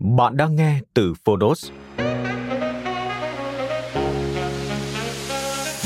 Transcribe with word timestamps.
Bạn 0.00 0.36
đang 0.36 0.56
nghe 0.56 0.80
từ 0.94 1.14
Phonos. 1.24 1.70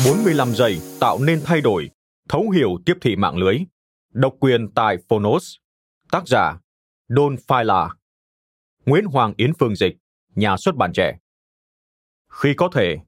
45 0.06 0.48
giây 0.54 0.78
tạo 1.00 1.18
nên 1.18 1.40
thay 1.44 1.60
đổi, 1.60 1.90
thấu 2.28 2.50
hiểu 2.50 2.68
tiếp 2.86 2.94
thị 3.00 3.16
mạng 3.16 3.36
lưới. 3.36 3.58
Độc 4.12 4.34
quyền 4.40 4.68
tại 4.74 4.96
Phonos. 5.08 5.54
Tác 6.10 6.28
giả 6.28 6.58
Don 7.08 7.36
Phila. 7.48 7.88
Nguyễn 8.86 9.04
Hoàng 9.04 9.34
Yến 9.36 9.52
Phương 9.58 9.76
Dịch, 9.76 9.96
nhà 10.34 10.56
xuất 10.56 10.76
bản 10.76 10.92
trẻ. 10.94 11.18
Khi 12.28 12.54
có 12.56 12.68
thể, 12.74 12.98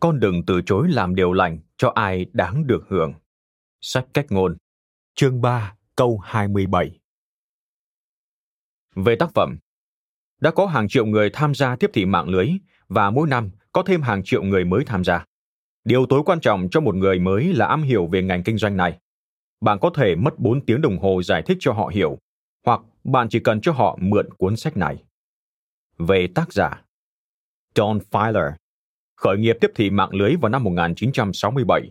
con 0.00 0.20
đừng 0.20 0.46
từ 0.46 0.60
chối 0.66 0.88
làm 0.90 1.14
điều 1.14 1.32
lành 1.32 1.58
cho 1.76 1.92
ai 1.94 2.26
đáng 2.32 2.66
được 2.66 2.84
hưởng. 2.88 3.14
Sách 3.80 4.06
cách 4.14 4.26
ngôn, 4.28 4.56
chương 5.14 5.40
3, 5.40 5.76
câu 5.96 6.18
27. 6.18 7.00
Về 8.94 9.16
tác 9.16 9.30
phẩm, 9.34 9.58
đã 10.40 10.50
có 10.50 10.66
hàng 10.66 10.88
triệu 10.88 11.06
người 11.06 11.30
tham 11.32 11.54
gia 11.54 11.76
tiếp 11.76 11.90
thị 11.94 12.04
mạng 12.04 12.28
lưới 12.28 12.48
và 12.88 13.10
mỗi 13.10 13.28
năm 13.28 13.50
có 13.72 13.82
thêm 13.82 14.02
hàng 14.02 14.24
triệu 14.24 14.42
người 14.42 14.64
mới 14.64 14.84
tham 14.84 15.04
gia. 15.04 15.24
Điều 15.84 16.06
tối 16.06 16.22
quan 16.26 16.40
trọng 16.40 16.68
cho 16.70 16.80
một 16.80 16.94
người 16.94 17.18
mới 17.18 17.54
là 17.54 17.66
am 17.66 17.82
hiểu 17.82 18.06
về 18.06 18.22
ngành 18.22 18.42
kinh 18.42 18.58
doanh 18.58 18.76
này. 18.76 18.98
Bạn 19.60 19.78
có 19.80 19.90
thể 19.94 20.14
mất 20.14 20.38
4 20.38 20.64
tiếng 20.64 20.80
đồng 20.80 20.98
hồ 20.98 21.22
giải 21.22 21.42
thích 21.42 21.56
cho 21.60 21.72
họ 21.72 21.90
hiểu, 21.94 22.18
hoặc 22.66 22.80
bạn 23.04 23.28
chỉ 23.28 23.40
cần 23.40 23.60
cho 23.60 23.72
họ 23.72 23.98
mượn 24.00 24.28
cuốn 24.38 24.56
sách 24.56 24.76
này. 24.76 25.04
Về 25.98 26.28
tác 26.34 26.52
giả 26.52 26.82
Don 27.74 27.98
Filer 28.10 28.52
khởi 29.16 29.38
nghiệp 29.38 29.56
tiếp 29.60 29.70
thị 29.74 29.90
mạng 29.90 30.14
lưới 30.14 30.36
vào 30.36 30.48
năm 30.48 30.64
1967. 30.64 31.90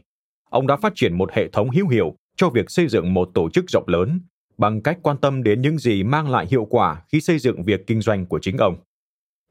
Ông 0.50 0.68
đã 0.68 0.76
phát 0.76 0.94
triển 0.96 1.18
một 1.18 1.32
hệ 1.32 1.50
thống 1.50 1.70
hữu 1.70 1.88
hiệu 1.88 2.16
cho 2.36 2.50
việc 2.50 2.72
xây 2.72 2.88
dựng 2.88 3.14
một 3.14 3.30
tổ 3.34 3.50
chức 3.50 3.66
rộng 3.68 3.88
lớn 3.88 4.20
bằng 4.58 4.82
cách 4.82 5.00
quan 5.02 5.18
tâm 5.18 5.44
đến 5.44 5.62
những 5.62 5.78
gì 5.78 6.04
mang 6.04 6.30
lại 6.30 6.46
hiệu 6.50 6.66
quả 6.66 7.02
khi 7.08 7.22
xây 7.22 7.40
dựng 7.40 7.64
việc 7.64 7.88
kinh 7.88 8.02
doanh 8.02 8.26
của 8.26 8.40
chính 8.42 8.58
ông. 8.58 8.78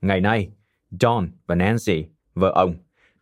Ngày 0.01 0.21
nay, 0.21 0.49
John 0.91 1.29
và 1.47 1.55
Nancy, 1.55 2.05
vợ 2.35 2.53
ông, 2.55 2.75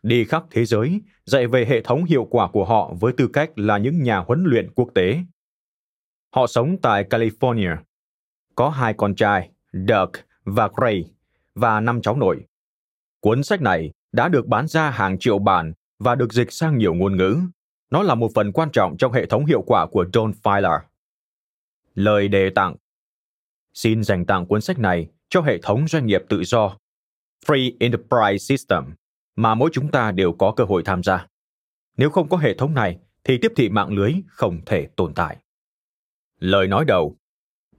đi 0.03 0.25
khắp 0.25 0.43
thế 0.51 0.65
giới 0.65 1.01
dạy 1.25 1.47
về 1.47 1.65
hệ 1.65 1.81
thống 1.81 2.03
hiệu 2.03 2.27
quả 2.29 2.47
của 2.47 2.65
họ 2.65 2.93
với 2.99 3.13
tư 3.13 3.27
cách 3.27 3.51
là 3.55 3.77
những 3.77 4.03
nhà 4.03 4.17
huấn 4.17 4.43
luyện 4.43 4.71
quốc 4.75 4.89
tế. 4.95 5.19
Họ 6.35 6.47
sống 6.47 6.77
tại 6.81 7.03
California. 7.09 7.77
Có 8.55 8.69
hai 8.69 8.93
con 8.93 9.15
trai, 9.15 9.49
Doug 9.73 10.11
và 10.45 10.69
Gray, 10.75 11.05
và 11.55 11.79
năm 11.79 12.01
cháu 12.01 12.17
nội. 12.17 12.45
Cuốn 13.19 13.43
sách 13.43 13.61
này 13.61 13.91
đã 14.11 14.29
được 14.29 14.47
bán 14.47 14.67
ra 14.67 14.89
hàng 14.89 15.19
triệu 15.19 15.39
bản 15.39 15.73
và 15.99 16.15
được 16.15 16.33
dịch 16.33 16.51
sang 16.53 16.77
nhiều 16.77 16.93
ngôn 16.93 17.17
ngữ. 17.17 17.37
Nó 17.91 18.03
là 18.03 18.15
một 18.15 18.31
phần 18.35 18.51
quan 18.51 18.69
trọng 18.71 18.97
trong 18.97 19.13
hệ 19.13 19.25
thống 19.25 19.45
hiệu 19.45 19.61
quả 19.61 19.87
của 19.91 20.05
John 20.13 20.31
Filer. 20.43 20.79
Lời 21.95 22.27
đề 22.27 22.49
tặng 22.49 22.75
Xin 23.73 24.03
dành 24.03 24.25
tặng 24.25 24.45
cuốn 24.45 24.61
sách 24.61 24.79
này 24.79 25.07
cho 25.29 25.41
hệ 25.41 25.57
thống 25.57 25.87
doanh 25.87 26.05
nghiệp 26.05 26.21
tự 26.29 26.43
do 26.43 26.77
Free 27.45 27.71
Enterprise 27.79 28.37
System 28.37 28.83
mà 29.35 29.55
mỗi 29.55 29.69
chúng 29.73 29.91
ta 29.91 30.11
đều 30.11 30.33
có 30.33 30.53
cơ 30.55 30.63
hội 30.63 30.81
tham 30.85 31.03
gia. 31.03 31.27
Nếu 31.97 32.09
không 32.09 32.29
có 32.29 32.37
hệ 32.37 32.53
thống 32.57 32.73
này 32.73 32.99
thì 33.23 33.37
tiếp 33.41 33.51
thị 33.55 33.69
mạng 33.69 33.89
lưới 33.89 34.13
không 34.27 34.65
thể 34.65 34.87
tồn 34.95 35.13
tại. 35.13 35.37
Lời 36.39 36.67
nói 36.67 36.85
đầu 36.85 37.17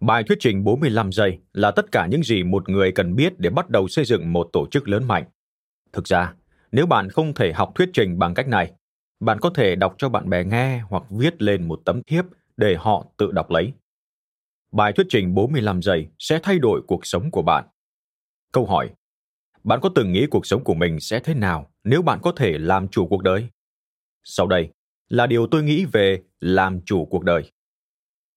Bài 0.01 0.25
thuyết 0.25 0.39
trình 0.41 0.65
45 0.65 1.13
giây 1.13 1.39
là 1.53 1.71
tất 1.71 1.93
cả 1.93 2.07
những 2.07 2.23
gì 2.23 2.43
một 2.43 2.69
người 2.69 2.93
cần 2.93 3.15
biết 3.15 3.39
để 3.39 3.51
bắt 3.51 3.71
đầu 3.71 3.89
xây 3.89 4.05
dựng 4.05 4.33
một 4.33 4.49
tổ 4.53 4.67
chức 4.71 4.89
lớn 4.89 5.09
mạnh. 5.09 5.25
Thực 5.93 6.05
ra, 6.05 6.35
nếu 6.73 6.87
bạn 6.87 7.11
không 7.11 7.35
thể 7.35 7.53
học 7.53 7.73
thuyết 7.75 7.91
trình 7.93 8.19
bằng 8.19 8.35
cách 8.35 8.49
này, 8.49 8.73
bạn 9.21 9.41
có 9.41 9.51
thể 9.51 9.75
đọc 9.75 9.95
cho 9.99 10.09
bạn 10.09 10.31
bè 10.31 10.45
nghe 10.45 10.79
hoặc 10.79 11.03
viết 11.11 11.43
lên 11.43 11.69
một 11.69 11.81
tấm 11.85 12.03
thiếp 12.03 12.25
để 12.57 12.77
họ 12.79 13.07
tự 13.17 13.33
đọc 13.33 13.51
lấy. 13.51 13.73
Bài 14.77 14.93
thuyết 14.93 15.07
trình 15.09 15.35
45 15.35 15.83
giây 15.83 16.09
sẽ 16.19 16.39
thay 16.43 16.59
đổi 16.59 16.83
cuộc 16.87 17.07
sống 17.07 17.31
của 17.31 17.43
bạn. 17.43 17.65
Câu 18.53 18.67
hỏi. 18.67 18.91
Bạn 19.65 19.81
có 19.83 19.91
từng 19.95 20.12
nghĩ 20.12 20.27
cuộc 20.31 20.47
sống 20.47 20.65
của 20.65 20.75
mình 20.75 21.01
sẽ 21.01 21.21
thế 21.21 21.35
nào 21.35 21.71
nếu 21.85 22.03
bạn 22.03 22.19
có 22.23 22.33
thể 22.37 22.59
làm 22.59 22.89
chủ 22.89 23.07
cuộc 23.07 23.23
đời? 23.23 23.49
Sau 24.25 24.47
đây 24.47 24.69
là 25.09 25.27
điều 25.27 25.47
tôi 25.47 25.63
nghĩ 25.63 25.84
về 25.84 26.23
làm 26.41 26.81
chủ 26.84 27.05
cuộc 27.05 27.25
đời. 27.25 27.53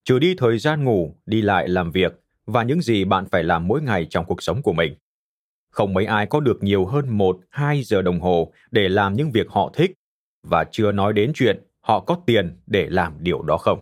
Trừ 0.04 0.18
đi 0.18 0.34
thời 0.38 0.58
gian 0.58 0.84
ngủ, 0.84 1.16
đi 1.26 1.42
lại 1.42 1.68
làm 1.68 1.90
việc 1.90 2.12
và 2.46 2.62
những 2.62 2.80
gì 2.80 3.04
bạn 3.04 3.26
phải 3.30 3.44
làm 3.44 3.68
mỗi 3.68 3.82
ngày 3.82 4.06
trong 4.10 4.24
cuộc 4.24 4.42
sống 4.42 4.62
của 4.62 4.72
mình. 4.72 4.94
Không 5.70 5.94
mấy 5.94 6.06
ai 6.06 6.26
có 6.26 6.40
được 6.40 6.62
nhiều 6.62 6.86
hơn 6.86 7.18
1-2 7.18 7.82
giờ 7.82 8.02
đồng 8.02 8.20
hồ 8.20 8.52
để 8.70 8.88
làm 8.88 9.14
những 9.14 9.32
việc 9.32 9.48
họ 9.48 9.70
thích 9.74 9.92
và 10.42 10.64
chưa 10.70 10.92
nói 10.92 11.12
đến 11.12 11.32
chuyện 11.34 11.62
họ 11.80 12.00
có 12.00 12.20
tiền 12.26 12.60
để 12.66 12.86
làm 12.90 13.16
điều 13.20 13.42
đó 13.42 13.56
không. 13.58 13.80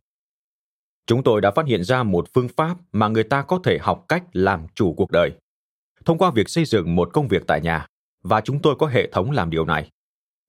Chúng 1.06 1.22
tôi 1.22 1.41
đã 1.41 1.50
phát 1.50 1.67
hiện 1.67 1.84
ra 1.84 2.03
một 2.03 2.27
phương 2.34 2.49
pháp 2.56 2.77
mà 2.93 3.09
người 3.09 3.25
ta 3.25 3.43
có 3.43 3.61
thể 3.65 3.78
học 3.78 4.05
cách 4.09 4.25
làm 4.33 4.67
chủ 4.75 4.94
cuộc 4.97 5.11
đời. 5.11 5.33
Thông 6.05 6.19
qua 6.19 6.31
việc 6.31 6.49
xây 6.49 6.65
dựng 6.65 6.97
một 6.97 7.11
công 7.12 7.28
việc 7.28 7.43
tại 7.47 7.61
nhà, 7.61 7.87
và 8.22 8.41
chúng 8.41 8.62
tôi 8.62 8.75
có 8.78 8.87
hệ 8.87 9.11
thống 9.12 9.31
làm 9.31 9.50
điều 9.50 9.65
này. 9.65 9.91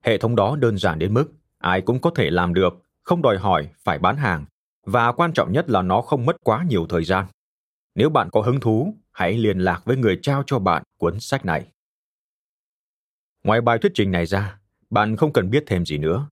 Hệ 0.03 0.17
thống 0.17 0.35
đó 0.35 0.55
đơn 0.55 0.77
giản 0.77 0.99
đến 0.99 1.13
mức 1.13 1.31
ai 1.57 1.81
cũng 1.81 1.99
có 1.99 2.09
thể 2.15 2.29
làm 2.29 2.53
được, 2.53 2.73
không 3.03 3.21
đòi 3.21 3.37
hỏi 3.37 3.69
phải 3.83 3.99
bán 3.99 4.17
hàng, 4.17 4.45
và 4.85 5.11
quan 5.11 5.33
trọng 5.33 5.51
nhất 5.51 5.69
là 5.69 5.81
nó 5.81 6.01
không 6.01 6.25
mất 6.25 6.35
quá 6.43 6.63
nhiều 6.69 6.85
thời 6.89 7.03
gian. 7.03 7.25
Nếu 7.95 8.09
bạn 8.09 8.29
có 8.31 8.41
hứng 8.41 8.59
thú, 8.59 8.93
hãy 9.11 9.37
liên 9.37 9.59
lạc 9.59 9.81
với 9.85 9.97
người 9.97 10.19
trao 10.21 10.43
cho 10.45 10.59
bạn 10.59 10.83
cuốn 10.99 11.19
sách 11.19 11.45
này. 11.45 11.67
Ngoài 13.43 13.61
bài 13.61 13.77
thuyết 13.77 13.91
trình 13.95 14.11
này 14.11 14.25
ra, 14.25 14.59
bạn 14.89 15.15
không 15.15 15.33
cần 15.33 15.49
biết 15.49 15.63
thêm 15.67 15.85
gì 15.85 15.97
nữa. 15.97 16.29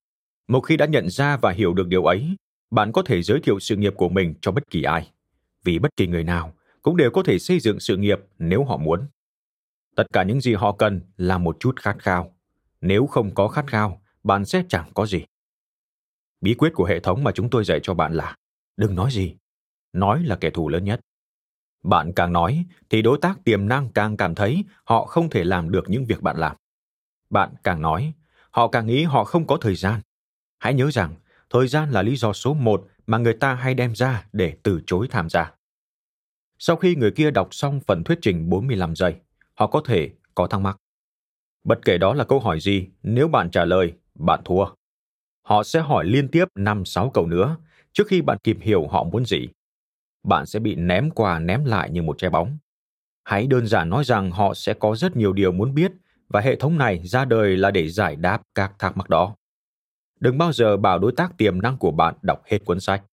Một 0.47 0.61
khi 0.61 0.77
đã 0.77 0.85
nhận 0.85 1.09
ra 1.09 1.37
và 1.37 1.51
hiểu 1.51 1.73
được 1.73 1.87
điều 1.87 2.05
ấy, 2.05 2.35
bạn 2.71 2.91
có 2.91 3.01
thể 3.05 3.21
giới 3.21 3.39
thiệu 3.39 3.59
sự 3.59 3.75
nghiệp 3.75 3.93
của 3.97 4.09
mình 4.09 4.33
cho 4.41 4.51
bất 4.51 4.69
kỳ 4.69 4.83
ai, 4.83 5.11
vì 5.63 5.79
bất 5.79 5.95
kỳ 5.97 6.07
người 6.07 6.23
nào 6.23 6.53
cũng 6.81 6.97
đều 6.97 7.11
có 7.11 7.23
thể 7.23 7.39
xây 7.39 7.59
dựng 7.59 7.79
sự 7.79 7.97
nghiệp 7.97 8.19
nếu 8.39 8.63
họ 8.63 8.77
muốn. 8.77 9.07
Tất 9.95 10.03
cả 10.13 10.23
những 10.23 10.41
gì 10.41 10.53
họ 10.53 10.71
cần 10.71 11.01
là 11.17 11.37
một 11.37 11.57
chút 11.59 11.79
khát 11.79 11.95
khao. 11.99 12.35
Nếu 12.81 13.07
không 13.07 13.33
có 13.35 13.47
khát 13.47 13.67
khao, 13.67 14.01
bạn 14.23 14.45
sẽ 14.45 14.63
chẳng 14.69 14.91
có 14.93 15.05
gì. 15.05 15.25
Bí 16.41 16.53
quyết 16.53 16.73
của 16.73 16.85
hệ 16.85 16.99
thống 16.99 17.23
mà 17.23 17.31
chúng 17.31 17.49
tôi 17.49 17.65
dạy 17.65 17.79
cho 17.83 17.93
bạn 17.93 18.13
là, 18.13 18.35
đừng 18.77 18.95
nói 18.95 19.11
gì. 19.11 19.35
Nói 19.93 20.23
là 20.23 20.35
kẻ 20.35 20.49
thù 20.49 20.69
lớn 20.69 20.83
nhất. 20.83 20.99
Bạn 21.83 22.13
càng 22.15 22.33
nói 22.33 22.65
thì 22.89 23.01
đối 23.01 23.17
tác 23.21 23.43
tiềm 23.43 23.67
năng 23.67 23.89
càng 23.89 24.17
cảm 24.17 24.35
thấy 24.35 24.63
họ 24.83 25.05
không 25.05 25.29
thể 25.29 25.43
làm 25.43 25.71
được 25.71 25.89
những 25.89 26.05
việc 26.05 26.21
bạn 26.21 26.37
làm. 26.37 26.55
Bạn 27.29 27.53
càng 27.63 27.81
nói, 27.81 28.13
họ 28.51 28.67
càng 28.67 28.87
nghĩ 28.87 29.03
họ 29.03 29.23
không 29.23 29.47
có 29.47 29.57
thời 29.61 29.75
gian. 29.75 30.01
Hãy 30.59 30.73
nhớ 30.73 30.91
rằng 30.91 31.15
thời 31.55 31.67
gian 31.67 31.91
là 31.91 32.01
lý 32.01 32.15
do 32.15 32.33
số 32.33 32.53
một 32.53 32.87
mà 33.07 33.17
người 33.17 33.33
ta 33.33 33.53
hay 33.53 33.73
đem 33.73 33.95
ra 33.95 34.25
để 34.33 34.53
từ 34.63 34.81
chối 34.87 35.07
tham 35.09 35.29
gia. 35.29 35.53
Sau 36.59 36.75
khi 36.75 36.95
người 36.95 37.11
kia 37.11 37.31
đọc 37.31 37.47
xong 37.51 37.79
phần 37.87 38.03
thuyết 38.03 38.19
trình 38.21 38.49
45 38.49 38.95
giây, 38.95 39.15
họ 39.53 39.67
có 39.67 39.81
thể 39.85 40.09
có 40.35 40.47
thắc 40.47 40.61
mắc. 40.61 40.77
Bất 41.63 41.79
kể 41.85 41.97
đó 41.97 42.13
là 42.13 42.23
câu 42.23 42.39
hỏi 42.39 42.59
gì, 42.59 42.87
nếu 43.03 43.27
bạn 43.27 43.51
trả 43.51 43.65
lời, 43.65 43.93
bạn 44.15 44.41
thua. 44.45 44.65
Họ 45.41 45.63
sẽ 45.63 45.79
hỏi 45.79 46.05
liên 46.05 46.27
tiếp 46.27 46.45
5-6 46.55 47.09
câu 47.09 47.27
nữa 47.27 47.57
trước 47.93 48.07
khi 48.07 48.21
bạn 48.21 48.37
kịp 48.43 48.57
hiểu 48.61 48.87
họ 48.87 49.03
muốn 49.03 49.25
gì. 49.25 49.47
Bạn 50.23 50.45
sẽ 50.45 50.59
bị 50.59 50.75
ném 50.75 51.11
qua 51.11 51.39
ném 51.39 51.65
lại 51.65 51.89
như 51.89 52.01
một 52.01 52.17
trái 52.17 52.29
bóng. 52.29 52.57
Hãy 53.23 53.47
đơn 53.47 53.67
giản 53.67 53.89
nói 53.89 54.03
rằng 54.03 54.31
họ 54.31 54.53
sẽ 54.53 54.73
có 54.73 54.95
rất 54.95 55.15
nhiều 55.15 55.33
điều 55.33 55.51
muốn 55.51 55.73
biết 55.73 55.91
và 56.29 56.41
hệ 56.41 56.55
thống 56.55 56.77
này 56.77 57.01
ra 57.03 57.25
đời 57.25 57.57
là 57.57 57.71
để 57.71 57.89
giải 57.89 58.15
đáp 58.15 58.41
các 58.55 58.73
thắc 58.79 58.97
mắc 58.97 59.09
đó 59.09 59.35
đừng 60.19 60.37
bao 60.37 60.53
giờ 60.53 60.77
bảo 60.77 60.99
đối 60.99 61.11
tác 61.11 61.37
tiềm 61.37 61.61
năng 61.61 61.77
của 61.77 61.91
bạn 61.91 62.15
đọc 62.21 62.41
hết 62.45 62.65
cuốn 62.65 62.79
sách. 62.79 63.03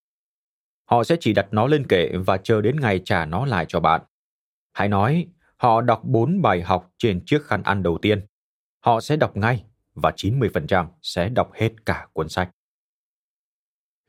Họ 0.85 1.05
sẽ 1.05 1.17
chỉ 1.21 1.33
đặt 1.33 1.47
nó 1.51 1.67
lên 1.67 1.87
kệ 1.89 2.09
và 2.27 2.37
chờ 2.37 2.61
đến 2.61 2.81
ngày 2.81 3.01
trả 3.05 3.27
nó 3.27 3.47
lại 3.47 3.65
cho 3.69 3.81
bạn. 3.81 4.03
Hãy 4.73 4.89
nói, 4.89 5.27
họ 5.57 5.81
đọc 5.81 6.01
4 6.05 6.43
bài 6.43 6.63
học 6.63 6.91
trên 6.99 7.25
chiếc 7.27 7.43
khăn 7.45 7.63
ăn 7.63 7.83
đầu 7.83 7.99
tiên. 8.03 8.27
Họ 8.81 9.01
sẽ 9.01 9.17
đọc 9.17 9.37
ngay 9.37 9.65
và 9.95 10.11
90% 10.17 10.87
sẽ 11.03 11.29
đọc 11.29 11.51
hết 11.55 11.71
cả 11.87 12.07
cuốn 12.13 12.29
sách. 12.29 12.51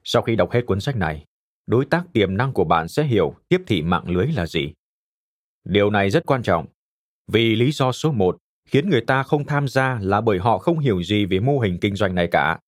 Sau 0.04 0.22
khi 0.22 0.36
đọc 0.36 0.52
hết 0.52 0.62
cuốn 0.66 0.80
sách 0.80 0.96
này, 0.96 1.26
đối 1.68 1.86
tác 1.86 2.04
tiềm 2.14 2.38
năng 2.38 2.54
của 2.54 2.64
bạn 2.64 2.88
sẽ 2.88 3.04
hiểu 3.04 3.36
tiếp 3.50 3.62
thị 3.68 3.82
mạng 3.82 4.10
lưới 4.10 4.28
là 4.28 4.46
gì. 4.46 4.74
Điều 5.64 5.90
này 5.90 6.10
rất 6.10 6.26
quan 6.26 6.44
trọng, 6.44 6.66
vì 7.28 7.56
lý 7.56 7.72
do 7.72 7.92
số 7.92 8.12
một 8.12 8.38
khiến 8.66 8.90
người 8.90 9.02
ta 9.02 9.24
không 9.24 9.46
tham 9.46 9.68
gia 9.68 10.00
là 10.02 10.22
bởi 10.22 10.40
họ 10.40 10.58
không 10.58 10.80
hiểu 10.80 11.04
gì 11.04 11.26
về 11.26 11.40
mô 11.40 11.60
hình 11.60 11.78
kinh 11.82 11.96
doanh 11.96 12.16
này 12.16 12.28
cả. 12.32 12.60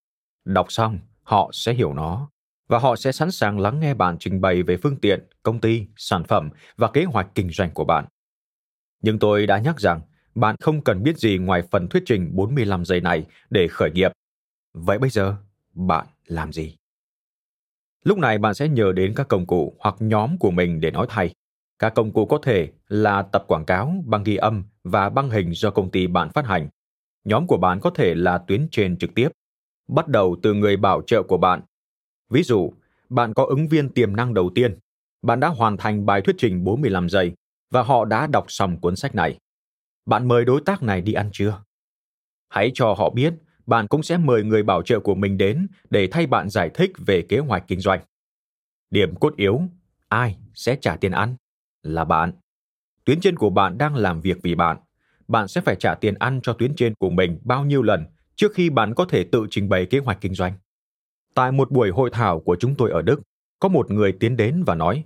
Đọc 0.45 0.71
xong, 0.71 0.99
họ 1.23 1.49
sẽ 1.53 1.73
hiểu 1.73 1.93
nó 1.93 2.29
và 2.67 2.79
họ 2.79 2.95
sẽ 2.95 3.11
sẵn 3.11 3.31
sàng 3.31 3.59
lắng 3.59 3.79
nghe 3.79 3.93
bạn 3.93 4.17
trình 4.19 4.41
bày 4.41 4.63
về 4.63 4.77
phương 4.77 4.97
tiện, 4.97 5.27
công 5.43 5.61
ty, 5.61 5.85
sản 5.95 6.23
phẩm 6.23 6.49
và 6.77 6.87
kế 6.93 7.03
hoạch 7.03 7.27
kinh 7.35 7.49
doanh 7.49 7.71
của 7.71 7.83
bạn. 7.83 8.05
Nhưng 9.01 9.19
tôi 9.19 9.47
đã 9.47 9.59
nhắc 9.59 9.79
rằng 9.79 10.01
bạn 10.35 10.55
không 10.59 10.83
cần 10.83 11.03
biết 11.03 11.17
gì 11.17 11.37
ngoài 11.37 11.63
phần 11.71 11.87
thuyết 11.87 12.03
trình 12.05 12.35
45 12.35 12.85
giây 12.85 13.01
này 13.01 13.25
để 13.49 13.67
khởi 13.67 13.91
nghiệp. 13.91 14.11
Vậy 14.73 14.99
bây 14.99 15.09
giờ, 15.09 15.35
bạn 15.73 16.07
làm 16.25 16.53
gì? 16.53 16.75
Lúc 18.03 18.17
này 18.17 18.37
bạn 18.37 18.53
sẽ 18.53 18.67
nhờ 18.67 18.91
đến 18.91 19.13
các 19.15 19.27
công 19.27 19.45
cụ 19.45 19.75
hoặc 19.79 19.95
nhóm 19.99 20.37
của 20.37 20.51
mình 20.51 20.81
để 20.81 20.91
nói 20.91 21.05
thay. 21.09 21.33
Các 21.79 21.93
công 21.95 22.11
cụ 22.11 22.25
có 22.25 22.39
thể 22.43 22.69
là 22.87 23.21
tập 23.21 23.43
quảng 23.47 23.65
cáo, 23.65 23.95
băng 24.05 24.23
ghi 24.23 24.35
âm 24.35 24.63
và 24.83 25.09
băng 25.09 25.29
hình 25.29 25.51
do 25.53 25.71
công 25.71 25.91
ty 25.91 26.07
bạn 26.07 26.29
phát 26.29 26.45
hành. 26.45 26.69
Nhóm 27.23 27.47
của 27.47 27.57
bạn 27.57 27.79
có 27.79 27.89
thể 27.89 28.15
là 28.15 28.37
tuyến 28.37 28.67
trên 28.71 28.97
trực 28.97 29.15
tiếp, 29.15 29.29
bắt 29.87 30.07
đầu 30.07 30.35
từ 30.43 30.53
người 30.53 30.77
bảo 30.77 31.01
trợ 31.01 31.23
của 31.23 31.37
bạn. 31.37 31.61
Ví 32.29 32.43
dụ, 32.43 32.73
bạn 33.09 33.33
có 33.33 33.45
ứng 33.45 33.67
viên 33.67 33.89
tiềm 33.89 34.15
năng 34.15 34.33
đầu 34.33 34.51
tiên, 34.55 34.79
bạn 35.21 35.39
đã 35.39 35.47
hoàn 35.47 35.77
thành 35.77 36.05
bài 36.05 36.21
thuyết 36.21 36.35
trình 36.39 36.63
45 36.63 37.09
giây 37.09 37.33
và 37.71 37.83
họ 37.83 38.05
đã 38.05 38.27
đọc 38.27 38.45
xong 38.47 38.79
cuốn 38.79 38.95
sách 38.95 39.15
này. 39.15 39.37
Bạn 40.05 40.27
mời 40.27 40.45
đối 40.45 40.61
tác 40.61 40.83
này 40.83 41.01
đi 41.01 41.13
ăn 41.13 41.29
trưa. 41.33 41.63
Hãy 42.49 42.71
cho 42.73 42.93
họ 42.93 43.09
biết 43.09 43.33
bạn 43.65 43.87
cũng 43.87 44.03
sẽ 44.03 44.17
mời 44.17 44.43
người 44.43 44.63
bảo 44.63 44.81
trợ 44.81 44.99
của 44.99 45.15
mình 45.15 45.37
đến 45.37 45.67
để 45.89 46.07
thay 46.11 46.27
bạn 46.27 46.49
giải 46.49 46.69
thích 46.73 46.91
về 47.05 47.21
kế 47.29 47.39
hoạch 47.39 47.63
kinh 47.67 47.79
doanh. 47.79 47.99
Điểm 48.89 49.15
cốt 49.15 49.35
yếu, 49.35 49.61
ai 50.09 50.37
sẽ 50.53 50.77
trả 50.81 50.95
tiền 50.95 51.11
ăn? 51.11 51.35
Là 51.83 52.05
bạn. 52.05 52.31
Tuyến 53.05 53.19
trên 53.19 53.35
của 53.35 53.49
bạn 53.49 53.77
đang 53.77 53.95
làm 53.95 54.21
việc 54.21 54.37
vì 54.43 54.55
bạn. 54.55 54.77
Bạn 55.27 55.47
sẽ 55.47 55.61
phải 55.61 55.75
trả 55.75 55.95
tiền 55.95 56.15
ăn 56.19 56.39
cho 56.43 56.53
tuyến 56.53 56.75
trên 56.75 56.93
của 56.95 57.09
mình 57.09 57.39
bao 57.43 57.65
nhiêu 57.65 57.81
lần 57.81 58.05
trước 58.35 58.53
khi 58.53 58.69
bạn 58.69 58.93
có 58.95 59.05
thể 59.05 59.23
tự 59.31 59.47
trình 59.49 59.69
bày 59.69 59.85
kế 59.85 59.99
hoạch 59.99 60.21
kinh 60.21 60.33
doanh. 60.33 60.53
Tại 61.33 61.51
một 61.51 61.71
buổi 61.71 61.89
hội 61.89 62.09
thảo 62.13 62.39
của 62.39 62.55
chúng 62.59 62.75
tôi 62.75 62.91
ở 62.91 63.01
Đức, 63.01 63.21
có 63.59 63.69
một 63.69 63.91
người 63.91 64.17
tiến 64.19 64.37
đến 64.37 64.63
và 64.63 64.75
nói: 64.75 65.05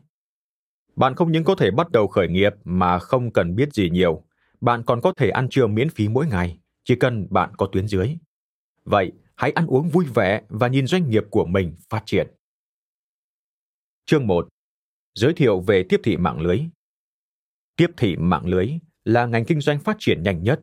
"Bạn 0.95 1.15
không 1.15 1.31
những 1.31 1.43
có 1.43 1.55
thể 1.55 1.71
bắt 1.71 1.91
đầu 1.91 2.07
khởi 2.07 2.27
nghiệp 2.27 2.53
mà 2.63 2.99
không 2.99 3.33
cần 3.33 3.55
biết 3.55 3.73
gì 3.73 3.89
nhiều, 3.89 4.23
bạn 4.61 4.83
còn 4.83 5.01
có 5.01 5.13
thể 5.17 5.29
ăn 5.29 5.49
trưa 5.49 5.67
miễn 5.67 5.89
phí 5.89 6.07
mỗi 6.07 6.27
ngày, 6.27 6.59
chỉ 6.83 6.95
cần 6.95 7.27
bạn 7.29 7.51
có 7.57 7.69
tuyến 7.71 7.87
dưới. 7.87 8.15
Vậy, 8.83 9.11
hãy 9.35 9.51
ăn 9.51 9.67
uống 9.67 9.89
vui 9.89 10.05
vẻ 10.05 10.41
và 10.49 10.67
nhìn 10.67 10.87
doanh 10.87 11.09
nghiệp 11.09 11.23
của 11.29 11.45
mình 11.45 11.75
phát 11.89 12.03
triển." 12.05 12.27
Chương 14.05 14.27
1. 14.27 14.47
Giới 15.15 15.33
thiệu 15.33 15.59
về 15.59 15.83
tiếp 15.89 16.01
thị 16.03 16.17
mạng 16.17 16.41
lưới. 16.41 16.59
Tiếp 17.75 17.87
thị 17.97 18.15
mạng 18.15 18.45
lưới 18.45 18.69
là 19.03 19.25
ngành 19.25 19.45
kinh 19.45 19.61
doanh 19.61 19.79
phát 19.79 19.95
triển 19.99 20.23
nhanh 20.23 20.43
nhất. 20.43 20.59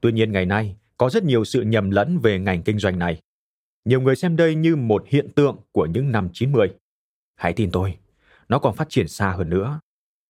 Tuy 0.00 0.12
nhiên 0.12 0.32
ngày 0.32 0.46
nay, 0.46 0.76
có 1.00 1.10
rất 1.10 1.24
nhiều 1.24 1.44
sự 1.44 1.62
nhầm 1.62 1.90
lẫn 1.90 2.18
về 2.18 2.38
ngành 2.38 2.62
kinh 2.62 2.78
doanh 2.78 2.98
này. 2.98 3.20
Nhiều 3.84 4.00
người 4.00 4.16
xem 4.16 4.36
đây 4.36 4.54
như 4.54 4.76
một 4.76 5.04
hiện 5.06 5.28
tượng 5.32 5.56
của 5.72 5.86
những 5.86 6.12
năm 6.12 6.28
90. 6.32 6.68
Hãy 7.36 7.52
tin 7.52 7.70
tôi, 7.70 7.98
nó 8.48 8.58
còn 8.58 8.74
phát 8.74 8.88
triển 8.88 9.08
xa 9.08 9.30
hơn 9.30 9.50
nữa. 9.50 9.80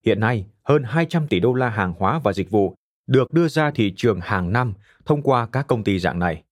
Hiện 0.07 0.21
nay, 0.21 0.47
hơn 0.63 0.83
200 0.83 1.29
tỷ 1.29 1.41
đô 1.41 1.55
la 1.55 1.69
hàng 1.69 1.95
hóa 1.99 2.21
và 2.25 2.33
dịch 2.33 2.51
vụ 2.51 2.75
được 3.07 3.33
đưa 3.33 3.49
ra 3.49 3.71
thị 3.71 3.93
trường 3.97 4.21
hàng 4.21 4.53
năm 4.53 4.75
thông 5.05 5.23
qua 5.23 5.47
các 5.53 5.67
công 5.67 5.85
ty 5.85 5.99
dạng 5.99 6.19
này. 6.19 6.43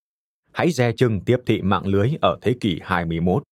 Hãy 0.53 0.71
dè 0.71 0.93
chừng 0.93 1.21
tiếp 1.21 1.37
thị 1.47 1.63
mạng 1.63 1.87
lưới 1.87 2.11
ở 2.21 2.39
thế 2.43 2.55
kỷ 2.61 2.81
21. 2.83 3.43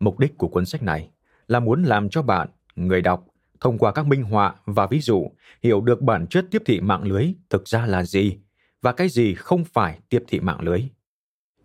Mục 0.00 0.18
đích 0.18 0.38
của 0.38 0.48
cuốn 0.48 0.66
sách 0.66 0.82
này 0.82 1.10
là 1.46 1.60
muốn 1.60 1.82
làm 1.82 2.08
cho 2.08 2.22
bạn, 2.22 2.48
người 2.76 3.02
đọc, 3.02 3.26
thông 3.60 3.78
qua 3.78 3.92
các 3.92 4.06
minh 4.06 4.22
họa 4.22 4.54
và 4.64 4.86
ví 4.86 5.00
dụ, 5.00 5.30
hiểu 5.62 5.80
được 5.80 6.00
bản 6.00 6.26
chất 6.26 6.46
tiếp 6.50 6.62
thị 6.66 6.80
mạng 6.80 7.02
lưới 7.02 7.32
thực 7.50 7.68
ra 7.68 7.86
là 7.86 8.04
gì 8.04 8.38
và 8.82 8.92
cái 8.92 9.08
gì 9.08 9.34
không 9.34 9.64
phải 9.64 9.98
tiếp 10.08 10.24
thị 10.28 10.40
mạng 10.40 10.60
lưới. 10.60 10.82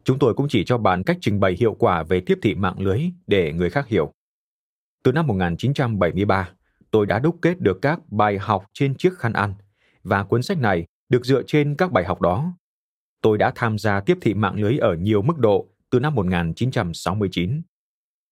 Chúng 0.03 0.19
tôi 0.19 0.33
cũng 0.33 0.47
chỉ 0.49 0.63
cho 0.65 0.77
bạn 0.77 1.03
cách 1.03 1.17
trình 1.21 1.39
bày 1.39 1.55
hiệu 1.59 1.73
quả 1.73 2.03
về 2.03 2.19
tiếp 2.25 2.39
thị 2.41 2.55
mạng 2.55 2.79
lưới 2.79 3.01
để 3.27 3.53
người 3.53 3.69
khác 3.69 3.87
hiểu. 3.87 4.11
Từ 5.03 5.11
năm 5.11 5.27
1973, 5.27 6.49
tôi 6.91 7.05
đã 7.05 7.19
đúc 7.19 7.39
kết 7.41 7.61
được 7.61 7.79
các 7.81 7.99
bài 8.11 8.37
học 8.37 8.65
trên 8.73 8.95
chiếc 8.95 9.13
khăn 9.17 9.33
ăn 9.33 9.53
và 10.03 10.23
cuốn 10.23 10.43
sách 10.43 10.57
này 10.57 10.85
được 11.09 11.25
dựa 11.25 11.43
trên 11.47 11.75
các 11.75 11.91
bài 11.91 12.05
học 12.05 12.21
đó. 12.21 12.53
Tôi 13.21 13.37
đã 13.37 13.51
tham 13.55 13.77
gia 13.77 13.99
tiếp 13.99 14.17
thị 14.21 14.33
mạng 14.33 14.55
lưới 14.55 14.77
ở 14.77 14.95
nhiều 14.95 15.21
mức 15.21 15.37
độ 15.37 15.67
từ 15.89 15.99
năm 15.99 16.15
1969. 16.15 17.61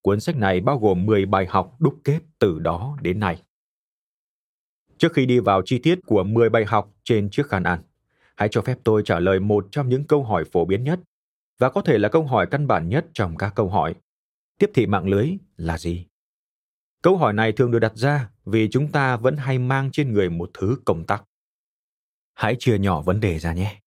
Cuốn 0.01 0.19
sách 0.19 0.35
này 0.35 0.61
bao 0.61 0.79
gồm 0.79 1.05
10 1.05 1.25
bài 1.25 1.45
học 1.49 1.75
đúc 1.79 1.95
kết 2.03 2.19
từ 2.39 2.59
đó 2.59 2.97
đến 3.01 3.19
nay. 3.19 3.41
Trước 4.97 5.13
khi 5.13 5.25
đi 5.25 5.39
vào 5.39 5.61
chi 5.65 5.79
tiết 5.79 5.99
của 6.05 6.23
10 6.23 6.49
bài 6.49 6.65
học 6.65 6.91
trên 7.03 7.29
chiếc 7.29 7.47
khăn 7.47 7.63
ăn, 7.63 7.79
hãy 8.35 8.49
cho 8.51 8.61
phép 8.61 8.77
tôi 8.83 9.01
trả 9.05 9.19
lời 9.19 9.39
một 9.39 9.67
trong 9.71 9.89
những 9.89 10.07
câu 10.07 10.23
hỏi 10.23 10.43
phổ 10.51 10.65
biến 10.65 10.83
nhất, 10.83 10.99
và 11.59 11.69
có 11.69 11.81
thể 11.81 11.97
là 11.97 12.09
câu 12.09 12.23
hỏi 12.25 12.47
căn 12.51 12.67
bản 12.67 12.89
nhất 12.89 13.05
trong 13.13 13.37
các 13.37 13.53
câu 13.55 13.69
hỏi. 13.69 13.95
Tiếp 14.59 14.71
thị 14.73 14.87
mạng 14.87 15.07
lưới 15.07 15.29
là 15.57 15.77
gì? 15.77 16.05
Câu 17.01 17.17
hỏi 17.17 17.33
này 17.33 17.51
thường 17.51 17.71
được 17.71 17.79
đặt 17.79 17.95
ra 17.95 18.29
vì 18.45 18.69
chúng 18.71 18.91
ta 18.91 19.17
vẫn 19.17 19.37
hay 19.37 19.59
mang 19.59 19.91
trên 19.91 20.13
người 20.13 20.29
một 20.29 20.49
thứ 20.53 20.77
công 20.85 21.05
tắc. 21.05 21.23
Hãy 22.33 22.55
chia 22.59 22.77
nhỏ 22.77 23.01
vấn 23.01 23.19
đề 23.19 23.39
ra 23.39 23.53
nhé. 23.53 23.81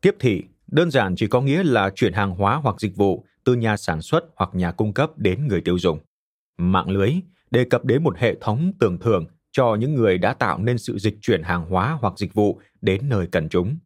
Tiếp 0.00 0.16
thị, 0.20 0.44
đơn 0.66 0.90
giản 0.90 1.16
chỉ 1.16 1.26
có 1.26 1.40
nghĩa 1.40 1.62
là 1.64 1.90
chuyển 1.94 2.12
hàng 2.12 2.30
hóa 2.30 2.56
hoặc 2.56 2.80
dịch 2.80 2.96
vụ 2.96 3.24
từ 3.44 3.54
nhà 3.54 3.76
sản 3.76 4.02
xuất 4.02 4.24
hoặc 4.36 4.50
nhà 4.52 4.72
cung 4.72 4.92
cấp 4.92 5.10
đến 5.18 5.46
người 5.48 5.60
tiêu 5.60 5.78
dùng. 5.78 5.98
Mạng 6.58 6.90
lưới 6.90 7.12
đề 7.50 7.64
cập 7.64 7.84
đến 7.84 8.02
một 8.02 8.18
hệ 8.18 8.34
thống 8.40 8.72
tưởng 8.80 8.98
thưởng 8.98 9.26
cho 9.52 9.74
những 9.74 9.94
người 9.94 10.18
đã 10.18 10.34
tạo 10.34 10.58
nên 10.58 10.78
sự 10.78 10.98
dịch 10.98 11.14
chuyển 11.20 11.42
hàng 11.42 11.66
hóa 11.68 11.98
hoặc 12.00 12.18
dịch 12.18 12.34
vụ 12.34 12.60
đến 12.80 13.08
nơi 13.08 13.26
cần 13.32 13.48
chúng. 13.48 13.76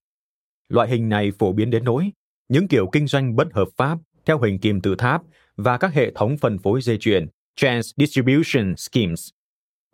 Loại 0.69 0.89
hình 0.89 1.09
này 1.09 1.33
phổ 1.39 1.53
biến 1.53 1.71
đến 1.71 1.85
nỗi 1.85 2.11
những 2.49 2.69
kiểu 2.69 2.89
kinh 2.93 3.07
doanh 3.07 3.37
bất 3.37 3.49
hợp 3.53 3.69
pháp 3.77 3.99
theo 4.25 4.41
hình 4.41 4.59
kim 4.59 4.81
tự 4.81 4.95
tháp 4.95 5.23
và 5.57 5.79
các 5.79 5.95
hệ 5.95 6.11
thống 6.15 6.37
phân 6.39 6.59
phối 6.59 6.81
dây 6.81 6.99
chuyền 6.99 7.27
Trans 7.57 7.91
Distribution 7.97 8.75
Schemes 8.77 9.29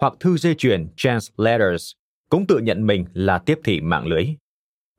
hoặc 0.01 0.15
thư 0.21 0.37
dây 0.37 0.55
chuyền 0.55 0.89
Trans 0.97 1.31
Letters 1.37 1.93
cũng 2.29 2.47
tự 2.47 2.59
nhận 2.59 2.87
mình 2.87 3.05
là 3.13 3.39
tiếp 3.39 3.59
thị 3.65 3.81
mạng 3.81 4.07
lưới. 4.07 4.27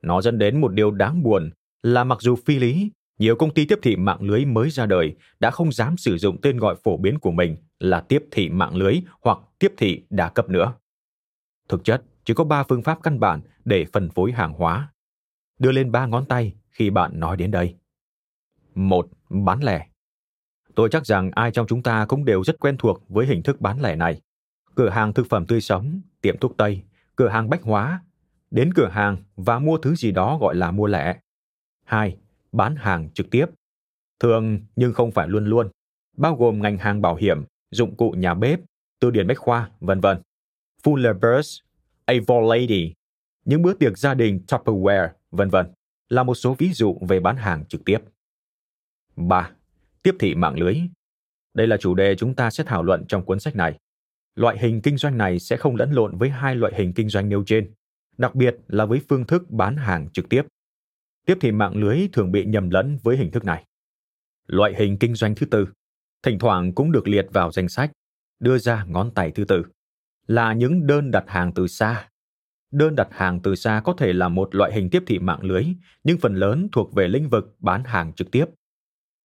Nó 0.02 0.22
dẫn 0.22 0.38
đến 0.38 0.60
một 0.60 0.72
điều 0.72 0.90
đáng 0.90 1.22
buồn 1.22 1.50
là 1.82 2.04
mặc 2.04 2.18
dù 2.20 2.36
phi 2.46 2.58
lý, 2.58 2.90
nhiều 3.18 3.36
công 3.36 3.54
ty 3.54 3.66
tiếp 3.66 3.78
thị 3.82 3.96
mạng 3.96 4.22
lưới 4.22 4.44
mới 4.44 4.70
ra 4.70 4.86
đời 4.86 5.16
đã 5.40 5.50
không 5.50 5.72
dám 5.72 5.96
sử 5.96 6.18
dụng 6.18 6.40
tên 6.42 6.58
gọi 6.58 6.76
phổ 6.84 6.96
biến 6.96 7.18
của 7.18 7.30
mình 7.30 7.56
là 7.78 8.00
tiếp 8.00 8.24
thị 8.30 8.48
mạng 8.48 8.76
lưới 8.76 8.94
hoặc 9.20 9.38
tiếp 9.58 9.72
thị 9.76 10.02
đa 10.10 10.28
cấp 10.28 10.48
nữa. 10.48 10.74
Thực 11.68 11.84
chất, 11.84 12.02
chỉ 12.24 12.34
có 12.34 12.44
ba 12.44 12.62
phương 12.62 12.82
pháp 12.82 12.98
căn 13.02 13.20
bản 13.20 13.40
để 13.64 13.84
phân 13.92 14.10
phối 14.10 14.32
hàng 14.32 14.52
hóa. 14.52 14.92
Đưa 15.58 15.72
lên 15.72 15.92
ba 15.92 16.06
ngón 16.06 16.24
tay 16.24 16.54
khi 16.70 16.90
bạn 16.90 17.20
nói 17.20 17.36
đến 17.36 17.50
đây. 17.50 17.74
Một, 18.74 19.08
bán 19.28 19.64
lẻ. 19.64 19.86
Tôi 20.74 20.88
chắc 20.92 21.06
rằng 21.06 21.30
ai 21.34 21.50
trong 21.50 21.66
chúng 21.66 21.82
ta 21.82 22.06
cũng 22.06 22.24
đều 22.24 22.44
rất 22.44 22.60
quen 22.60 22.76
thuộc 22.76 23.02
với 23.08 23.26
hình 23.26 23.42
thức 23.42 23.60
bán 23.60 23.82
lẻ 23.82 23.96
này. 23.96 24.20
Cửa 24.74 24.88
hàng 24.88 25.12
thực 25.12 25.26
phẩm 25.30 25.46
tươi 25.46 25.60
sống, 25.60 26.00
tiệm 26.20 26.38
thuốc 26.38 26.56
tây, 26.56 26.82
cửa 27.16 27.28
hàng 27.28 27.50
bách 27.50 27.62
hóa, 27.62 28.00
đến 28.50 28.74
cửa 28.74 28.88
hàng 28.88 29.16
và 29.36 29.58
mua 29.58 29.78
thứ 29.78 29.94
gì 29.94 30.12
đó 30.12 30.38
gọi 30.40 30.54
là 30.54 30.70
mua 30.70 30.86
lẻ. 30.86 31.16
Hai, 31.84 32.16
bán 32.54 32.76
hàng 32.76 33.10
trực 33.14 33.30
tiếp. 33.30 33.46
Thường 34.20 34.60
nhưng 34.76 34.92
không 34.92 35.12
phải 35.12 35.28
luôn 35.28 35.46
luôn, 35.46 35.70
bao 36.16 36.36
gồm 36.36 36.62
ngành 36.62 36.78
hàng 36.78 37.02
bảo 37.02 37.14
hiểm, 37.14 37.44
dụng 37.70 37.96
cụ 37.96 38.10
nhà 38.10 38.34
bếp, 38.34 38.60
từ 39.00 39.10
điển 39.10 39.26
bách 39.26 39.38
khoa, 39.38 39.70
vân 39.80 40.00
vân. 40.00 40.22
Fuller 40.82 41.14
Burst, 41.14 41.60
Avon 42.04 42.44
Lady, 42.48 42.92
những 43.44 43.62
bữa 43.62 43.74
tiệc 43.74 43.98
gia 43.98 44.14
đình 44.14 44.40
Tupperware, 44.48 45.08
vân 45.30 45.48
vân 45.50 45.66
là 46.08 46.22
một 46.22 46.34
số 46.34 46.54
ví 46.58 46.72
dụ 46.72 46.98
về 47.08 47.20
bán 47.20 47.36
hàng 47.36 47.64
trực 47.66 47.84
tiếp. 47.84 47.98
3. 49.16 49.50
Tiếp 50.02 50.16
thị 50.18 50.34
mạng 50.34 50.58
lưới. 50.58 50.76
Đây 51.54 51.66
là 51.66 51.76
chủ 51.76 51.94
đề 51.94 52.16
chúng 52.16 52.34
ta 52.34 52.50
sẽ 52.50 52.64
thảo 52.64 52.82
luận 52.82 53.04
trong 53.08 53.24
cuốn 53.24 53.40
sách 53.40 53.56
này. 53.56 53.78
Loại 54.34 54.58
hình 54.58 54.80
kinh 54.80 54.96
doanh 54.96 55.18
này 55.18 55.38
sẽ 55.38 55.56
không 55.56 55.76
lẫn 55.76 55.92
lộn 55.92 56.18
với 56.18 56.30
hai 56.30 56.56
loại 56.56 56.72
hình 56.76 56.92
kinh 56.92 57.08
doanh 57.08 57.28
nêu 57.28 57.44
trên, 57.46 57.72
đặc 58.18 58.34
biệt 58.34 58.56
là 58.68 58.84
với 58.84 59.00
phương 59.08 59.26
thức 59.26 59.50
bán 59.50 59.76
hàng 59.76 60.08
trực 60.12 60.28
tiếp. 60.28 60.42
Tiếp 61.24 61.38
thị 61.40 61.52
mạng 61.52 61.76
lưới 61.76 62.08
thường 62.12 62.32
bị 62.32 62.44
nhầm 62.44 62.70
lẫn 62.70 62.98
với 63.02 63.16
hình 63.16 63.30
thức 63.30 63.44
này. 63.44 63.64
Loại 64.46 64.74
hình 64.78 64.98
kinh 64.98 65.14
doanh 65.14 65.34
thứ 65.34 65.46
tư, 65.46 65.68
thỉnh 66.22 66.38
thoảng 66.38 66.72
cũng 66.72 66.92
được 66.92 67.08
liệt 67.08 67.26
vào 67.32 67.52
danh 67.52 67.68
sách, 67.68 67.92
đưa 68.40 68.58
ra 68.58 68.84
ngón 68.84 69.10
tay 69.14 69.30
thứ 69.30 69.44
tư, 69.44 69.62
là 70.26 70.52
những 70.52 70.86
đơn 70.86 71.10
đặt 71.10 71.24
hàng 71.26 71.52
từ 71.54 71.66
xa 71.66 72.08
đơn 72.74 72.96
đặt 72.96 73.08
hàng 73.10 73.40
từ 73.40 73.54
xa 73.54 73.82
có 73.84 73.94
thể 73.98 74.12
là 74.12 74.28
một 74.28 74.54
loại 74.54 74.72
hình 74.72 74.90
tiếp 74.90 75.02
thị 75.06 75.18
mạng 75.18 75.42
lưới, 75.42 75.64
nhưng 76.04 76.18
phần 76.18 76.34
lớn 76.34 76.68
thuộc 76.72 76.94
về 76.94 77.08
lĩnh 77.08 77.28
vực 77.28 77.56
bán 77.58 77.84
hàng 77.84 78.12
trực 78.12 78.30
tiếp. 78.30 78.44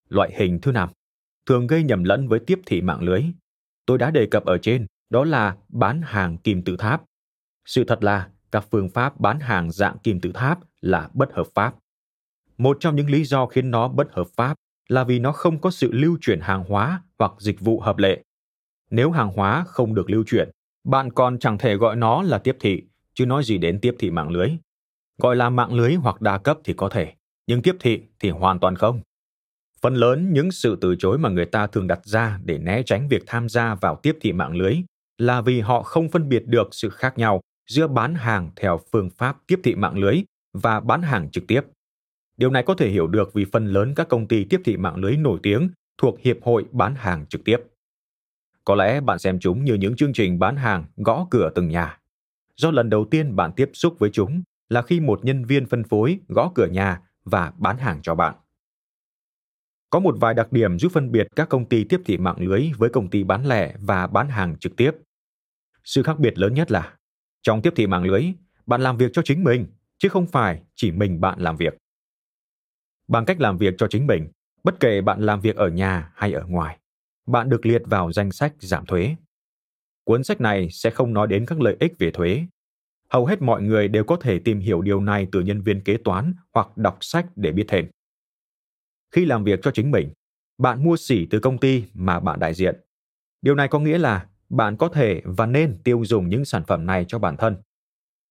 Loại 0.10 0.32
hình 0.36 0.60
thứ 0.62 0.72
năm 0.72 0.90
thường 1.46 1.68
gây 1.68 1.84
nhầm 1.84 2.04
lẫn 2.04 2.28
với 2.28 2.40
tiếp 2.40 2.60
thị 2.66 2.82
mạng 2.82 3.02
lưới. 3.02 3.24
Tôi 3.86 3.98
đã 3.98 4.12
đề 4.12 4.28
cập 4.32 4.46
ở 4.46 4.58
trên, 4.58 4.86
đó 5.10 5.24
là 5.24 5.58
bán 5.70 6.02
hàng 6.02 6.38
kim 6.38 6.64
tự 6.64 6.78
tháp. 6.78 7.04
Sự 7.66 7.84
thật 7.84 8.04
là 8.04 8.30
các 8.52 8.66
phương 8.72 8.90
pháp 8.90 9.20
bán 9.20 9.40
hàng 9.40 9.72
dạng 9.72 9.98
kim 10.00 10.22
tự 10.22 10.32
tháp 10.34 10.60
là 10.82 11.10
bất 11.14 11.34
hợp 11.34 11.48
pháp. 11.56 11.76
Một 12.60 12.78
trong 12.80 12.96
những 12.96 13.10
lý 13.10 13.24
do 13.24 13.46
khiến 13.46 13.72
nó 13.72 13.88
bất 13.88 14.14
hợp 14.14 14.28
pháp 14.38 14.56
là 14.90 15.04
vì 15.04 15.20
nó 15.20 15.32
không 15.32 15.62
có 15.62 15.72
sự 15.72 15.92
lưu 15.92 16.18
chuyển 16.22 16.40
hàng 16.42 16.64
hóa 16.64 17.04
hoặc 17.20 17.32
dịch 17.40 17.60
vụ 17.60 17.80
hợp 17.80 17.98
lệ. 17.98 18.24
Nếu 18.90 19.12
hàng 19.12 19.32
hóa 19.36 19.64
không 19.68 19.96
được 19.96 20.10
lưu 20.10 20.24
chuyển, 20.28 20.50
bạn 20.84 21.12
còn 21.12 21.40
chẳng 21.40 21.58
thể 21.58 21.76
gọi 21.76 21.96
nó 21.96 22.22
là 22.22 22.38
tiếp 22.38 22.58
thị, 22.60 22.84
chứ 23.14 23.26
nói 23.26 23.44
gì 23.44 23.58
đến 23.58 23.80
tiếp 23.82 23.96
thị 24.00 24.12
mạng 24.12 24.30
lưới. 24.30 24.50
Gọi 25.18 25.36
là 25.36 25.50
mạng 25.50 25.74
lưới 25.74 25.94
hoặc 25.94 26.22
đa 26.22 26.38
cấp 26.38 26.58
thì 26.64 26.74
có 26.74 26.90
thể, 26.90 27.14
nhưng 27.48 27.62
tiếp 27.62 27.76
thị 27.80 28.02
thì 28.20 28.30
hoàn 28.30 28.60
toàn 28.60 28.76
không. 28.76 29.02
Phần 29.82 29.96
lớn 29.96 30.34
những 30.34 30.52
sự 30.52 30.78
từ 30.82 30.96
chối 31.00 31.18
mà 31.18 31.30
người 31.30 31.46
ta 31.46 31.68
thường 31.68 31.88
đặt 31.88 32.00
ra 32.06 32.40
để 32.44 32.58
né 32.58 32.84
tránh 32.86 33.08
việc 33.08 33.24
tham 33.28 33.50
gia 33.50 33.76
vào 33.76 34.00
tiếp 34.04 34.18
thị 34.22 34.34
mạng 34.34 34.56
lưới 34.56 34.74
là 35.18 35.42
vì 35.42 35.60
họ 35.60 35.84
không 35.84 36.10
phân 36.10 36.30
biệt 36.30 36.44
được 36.48 36.68
sự 36.72 36.90
khác 36.90 37.18
nhau 37.18 37.42
giữa 37.70 37.88
bán 37.88 38.16
hàng 38.16 38.52
theo 38.56 38.80
phương 38.92 39.10
pháp 39.10 39.38
tiếp 39.48 39.60
thị 39.64 39.76
mạng 39.76 39.98
lưới 39.98 40.24
và 40.54 40.80
bán 40.80 41.02
hàng 41.02 41.32
trực 41.32 41.48
tiếp. 41.48 41.62
Điều 42.40 42.50
này 42.50 42.64
có 42.64 42.74
thể 42.74 42.90
hiểu 42.90 43.08
được 43.08 43.34
vì 43.34 43.46
phần 43.52 43.66
lớn 43.66 43.94
các 43.96 44.10
công 44.10 44.28
ty 44.28 44.44
tiếp 44.44 44.62
thị 44.66 44.78
mạng 44.78 44.96
lưới 44.96 45.18
nổi 45.18 45.40
tiếng 45.44 45.70
thuộc 45.98 46.20
Hiệp 46.20 46.38
hội 46.42 46.66
bán 46.72 46.96
hàng 46.96 47.26
trực 47.26 47.44
tiếp. 47.44 47.58
Có 48.66 48.76
lẽ 48.76 49.02
bạn 49.02 49.20
xem 49.20 49.40
chúng 49.40 49.66
như 49.66 49.74
những 49.74 49.96
chương 49.96 50.14
trình 50.14 50.40
bán 50.40 50.56
hàng 50.56 50.86
gõ 50.98 51.28
cửa 51.32 51.50
từng 51.56 51.70
nhà. 51.70 52.00
Do 52.56 52.72
lần 52.72 52.90
đầu 52.90 53.06
tiên 53.12 53.36
bạn 53.36 53.52
tiếp 53.56 53.70
xúc 53.74 53.96
với 54.00 54.10
chúng 54.10 54.44
là 54.70 54.82
khi 54.82 55.00
một 55.00 55.26
nhân 55.26 55.46
viên 55.46 55.66
phân 55.66 55.84
phối 55.84 56.20
gõ 56.28 56.52
cửa 56.56 56.68
nhà 56.68 57.02
và 57.24 57.54
bán 57.58 57.78
hàng 57.78 58.00
cho 58.02 58.16
bạn. 58.16 58.36
Có 59.90 60.00
một 60.00 60.16
vài 60.20 60.34
đặc 60.34 60.52
điểm 60.52 60.80
giúp 60.80 60.92
phân 60.92 61.12
biệt 61.12 61.28
các 61.36 61.50
công 61.50 61.66
ty 61.66 61.84
tiếp 61.84 62.02
thị 62.06 62.18
mạng 62.18 62.38
lưới 62.40 62.72
với 62.78 62.90
công 62.90 63.10
ty 63.10 63.24
bán 63.24 63.46
lẻ 63.46 63.76
và 63.80 64.08
bán 64.08 64.30
hàng 64.30 64.56
trực 64.60 64.76
tiếp. 64.76 64.92
Sự 65.84 66.04
khác 66.04 66.20
biệt 66.20 66.38
lớn 66.38 66.54
nhất 66.54 66.72
là 66.72 66.98
trong 67.42 67.62
tiếp 67.62 67.74
thị 67.76 67.88
mạng 67.88 68.04
lưới, 68.04 68.24
bạn 68.66 68.82
làm 68.82 68.98
việc 68.98 69.12
cho 69.14 69.22
chính 69.26 69.44
mình, 69.44 69.66
chứ 69.98 70.10
không 70.10 70.28
phải 70.28 70.62
chỉ 70.76 70.92
mình 70.92 71.22
bạn 71.22 71.40
làm 71.40 71.58
việc. 71.58 71.78
Bằng 73.10 73.26
cách 73.26 73.42
làm 73.42 73.58
việc 73.58 73.74
cho 73.78 73.88
chính 73.88 74.08
mình, 74.08 74.28
bất 74.64 74.80
kể 74.80 75.02
bạn 75.02 75.22
làm 75.22 75.42
việc 75.42 75.56
ở 75.56 75.68
nhà 75.70 76.12
hay 76.16 76.34
ở 76.34 76.46
ngoài, 76.46 76.80
bạn 77.28 77.50
được 77.50 77.66
liệt 77.66 77.82
vào 77.86 78.12
danh 78.12 78.32
sách 78.32 78.54
giảm 78.60 78.86
thuế. 78.86 79.16
Cuốn 80.04 80.24
sách 80.24 80.42
này 80.42 80.68
sẽ 80.72 80.90
không 80.90 81.14
nói 81.14 81.28
đến 81.28 81.46
các 81.46 81.62
lợi 81.62 81.78
ích 81.80 81.94
về 82.00 82.12
thuế. 82.12 82.46
Hầu 83.10 83.26
hết 83.26 83.42
mọi 83.42 83.62
người 83.62 83.88
đều 83.88 84.04
có 84.04 84.16
thể 84.16 84.40
tìm 84.40 84.60
hiểu 84.60 84.82
điều 84.82 85.02
này 85.02 85.28
từ 85.32 85.42
nhân 85.42 85.62
viên 85.62 85.82
kế 85.82 85.98
toán 85.98 86.34
hoặc 86.54 86.78
đọc 86.78 86.98
sách 87.02 87.26
để 87.36 87.52
biết 87.52 87.66
thêm. 87.68 87.90
Khi 89.12 89.26
làm 89.26 89.44
việc 89.44 89.60
cho 89.64 89.72
chính 89.72 89.92
mình, 89.92 90.10
bạn 90.58 90.84
mua 90.84 90.98
xỉ 90.98 91.28
từ 91.30 91.40
công 91.40 91.58
ty 91.58 91.84
mà 91.94 92.20
bạn 92.20 92.40
đại 92.40 92.54
diện. 92.54 92.76
Điều 93.42 93.56
này 93.56 93.68
có 93.68 93.80
nghĩa 93.80 93.98
là 93.98 94.28
bạn 94.50 94.78
có 94.78 94.90
thể 94.90 95.22
và 95.26 95.46
nên 95.46 95.82
tiêu 95.84 96.06
dùng 96.06 96.30
những 96.30 96.46
sản 96.46 96.64
phẩm 96.68 96.86
này 96.86 97.06
cho 97.08 97.20
bản 97.20 97.38
thân. 97.38 97.58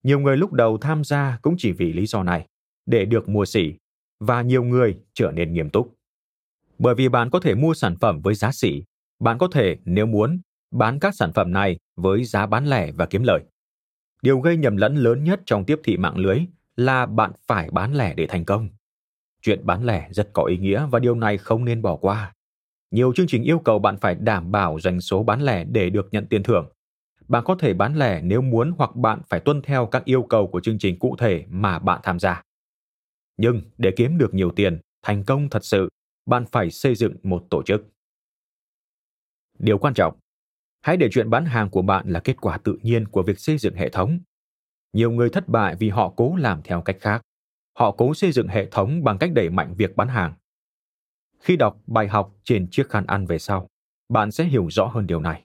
Nhiều 0.02 0.20
người 0.20 0.36
lúc 0.36 0.52
đầu 0.52 0.78
tham 0.78 1.04
gia 1.04 1.38
cũng 1.42 1.54
chỉ 1.58 1.72
vì 1.72 1.92
lý 1.92 2.06
do 2.06 2.22
này, 2.22 2.46
để 2.86 3.04
được 3.04 3.28
mua 3.28 3.44
xỉ, 3.44 3.74
và 4.20 4.42
nhiều 4.42 4.64
người 4.64 4.96
trở 5.14 5.30
nên 5.30 5.52
nghiêm 5.52 5.70
túc. 5.70 5.94
Bởi 6.78 6.94
vì 6.94 7.08
bạn 7.08 7.30
có 7.30 7.40
thể 7.40 7.54
mua 7.54 7.74
sản 7.74 7.96
phẩm 8.00 8.20
với 8.20 8.34
giá 8.34 8.52
xỉ, 8.52 8.82
bạn 9.20 9.38
có 9.38 9.48
thể, 9.52 9.76
nếu 9.84 10.06
muốn, 10.06 10.40
bán 10.70 10.98
các 10.98 11.14
sản 11.14 11.32
phẩm 11.32 11.52
này 11.52 11.78
với 11.96 12.24
giá 12.24 12.46
bán 12.46 12.66
lẻ 12.66 12.92
và 12.92 13.06
kiếm 13.06 13.22
lời. 13.22 13.40
Điều 14.22 14.40
gây 14.40 14.56
nhầm 14.56 14.76
lẫn 14.76 14.96
lớn 14.96 15.24
nhất 15.24 15.40
trong 15.46 15.64
tiếp 15.64 15.80
thị 15.84 15.96
mạng 15.96 16.16
lưới 16.16 16.38
là 16.76 17.06
bạn 17.06 17.32
phải 17.46 17.70
bán 17.72 17.94
lẻ 17.94 18.14
để 18.14 18.26
thành 18.26 18.44
công. 18.44 18.68
Chuyện 19.42 19.66
bán 19.66 19.86
lẻ 19.86 20.08
rất 20.10 20.30
có 20.32 20.44
ý 20.44 20.56
nghĩa 20.56 20.86
và 20.90 20.98
điều 20.98 21.14
này 21.14 21.38
không 21.38 21.64
nên 21.64 21.82
bỏ 21.82 21.96
qua. 21.96 22.34
Nhiều 22.90 23.12
chương 23.12 23.26
trình 23.26 23.42
yêu 23.42 23.58
cầu 23.58 23.78
bạn 23.78 23.96
phải 24.00 24.14
đảm 24.14 24.52
bảo 24.52 24.80
doanh 24.80 25.00
số 25.00 25.22
bán 25.22 25.42
lẻ 25.42 25.64
để 25.64 25.90
được 25.90 26.08
nhận 26.10 26.26
tiền 26.26 26.42
thưởng. 26.42 26.68
Bạn 27.28 27.44
có 27.44 27.54
thể 27.54 27.74
bán 27.74 27.96
lẻ 27.96 28.20
nếu 28.22 28.42
muốn 28.42 28.72
hoặc 28.78 28.96
bạn 28.96 29.20
phải 29.28 29.40
tuân 29.40 29.62
theo 29.62 29.86
các 29.86 30.04
yêu 30.04 30.22
cầu 30.22 30.46
của 30.46 30.60
chương 30.60 30.78
trình 30.78 30.98
cụ 30.98 31.16
thể 31.18 31.44
mà 31.48 31.78
bạn 31.78 32.00
tham 32.02 32.18
gia. 32.18 32.42
Nhưng 33.38 33.62
để 33.78 33.92
kiếm 33.96 34.18
được 34.18 34.34
nhiều 34.34 34.50
tiền, 34.56 34.80
thành 35.02 35.24
công 35.24 35.50
thật 35.50 35.64
sự, 35.64 35.88
bạn 36.26 36.44
phải 36.52 36.70
xây 36.70 36.94
dựng 36.94 37.16
một 37.22 37.46
tổ 37.50 37.62
chức. 37.62 37.82
Điều 39.58 39.78
quan 39.78 39.94
trọng, 39.94 40.18
hãy 40.80 40.96
để 40.96 41.08
chuyện 41.12 41.30
bán 41.30 41.44
hàng 41.44 41.70
của 41.70 41.82
bạn 41.82 42.08
là 42.08 42.20
kết 42.20 42.36
quả 42.40 42.58
tự 42.58 42.78
nhiên 42.82 43.08
của 43.08 43.22
việc 43.22 43.38
xây 43.38 43.58
dựng 43.58 43.74
hệ 43.74 43.88
thống. 43.88 44.18
Nhiều 44.92 45.10
người 45.10 45.30
thất 45.30 45.48
bại 45.48 45.76
vì 45.78 45.88
họ 45.88 46.12
cố 46.16 46.36
làm 46.36 46.62
theo 46.62 46.82
cách 46.82 46.96
khác. 47.00 47.22
Họ 47.78 47.90
cố 47.90 48.14
xây 48.14 48.32
dựng 48.32 48.48
hệ 48.48 48.66
thống 48.70 49.04
bằng 49.04 49.18
cách 49.18 49.30
đẩy 49.34 49.50
mạnh 49.50 49.74
việc 49.76 49.96
bán 49.96 50.08
hàng. 50.08 50.34
Khi 51.40 51.56
đọc 51.56 51.80
bài 51.86 52.08
học 52.08 52.34
trên 52.44 52.68
chiếc 52.70 52.88
khăn 52.88 53.06
ăn 53.06 53.26
về 53.26 53.38
sau, 53.38 53.68
bạn 54.08 54.30
sẽ 54.30 54.44
hiểu 54.44 54.68
rõ 54.70 54.86
hơn 54.86 55.06
điều 55.06 55.20
này. 55.20 55.44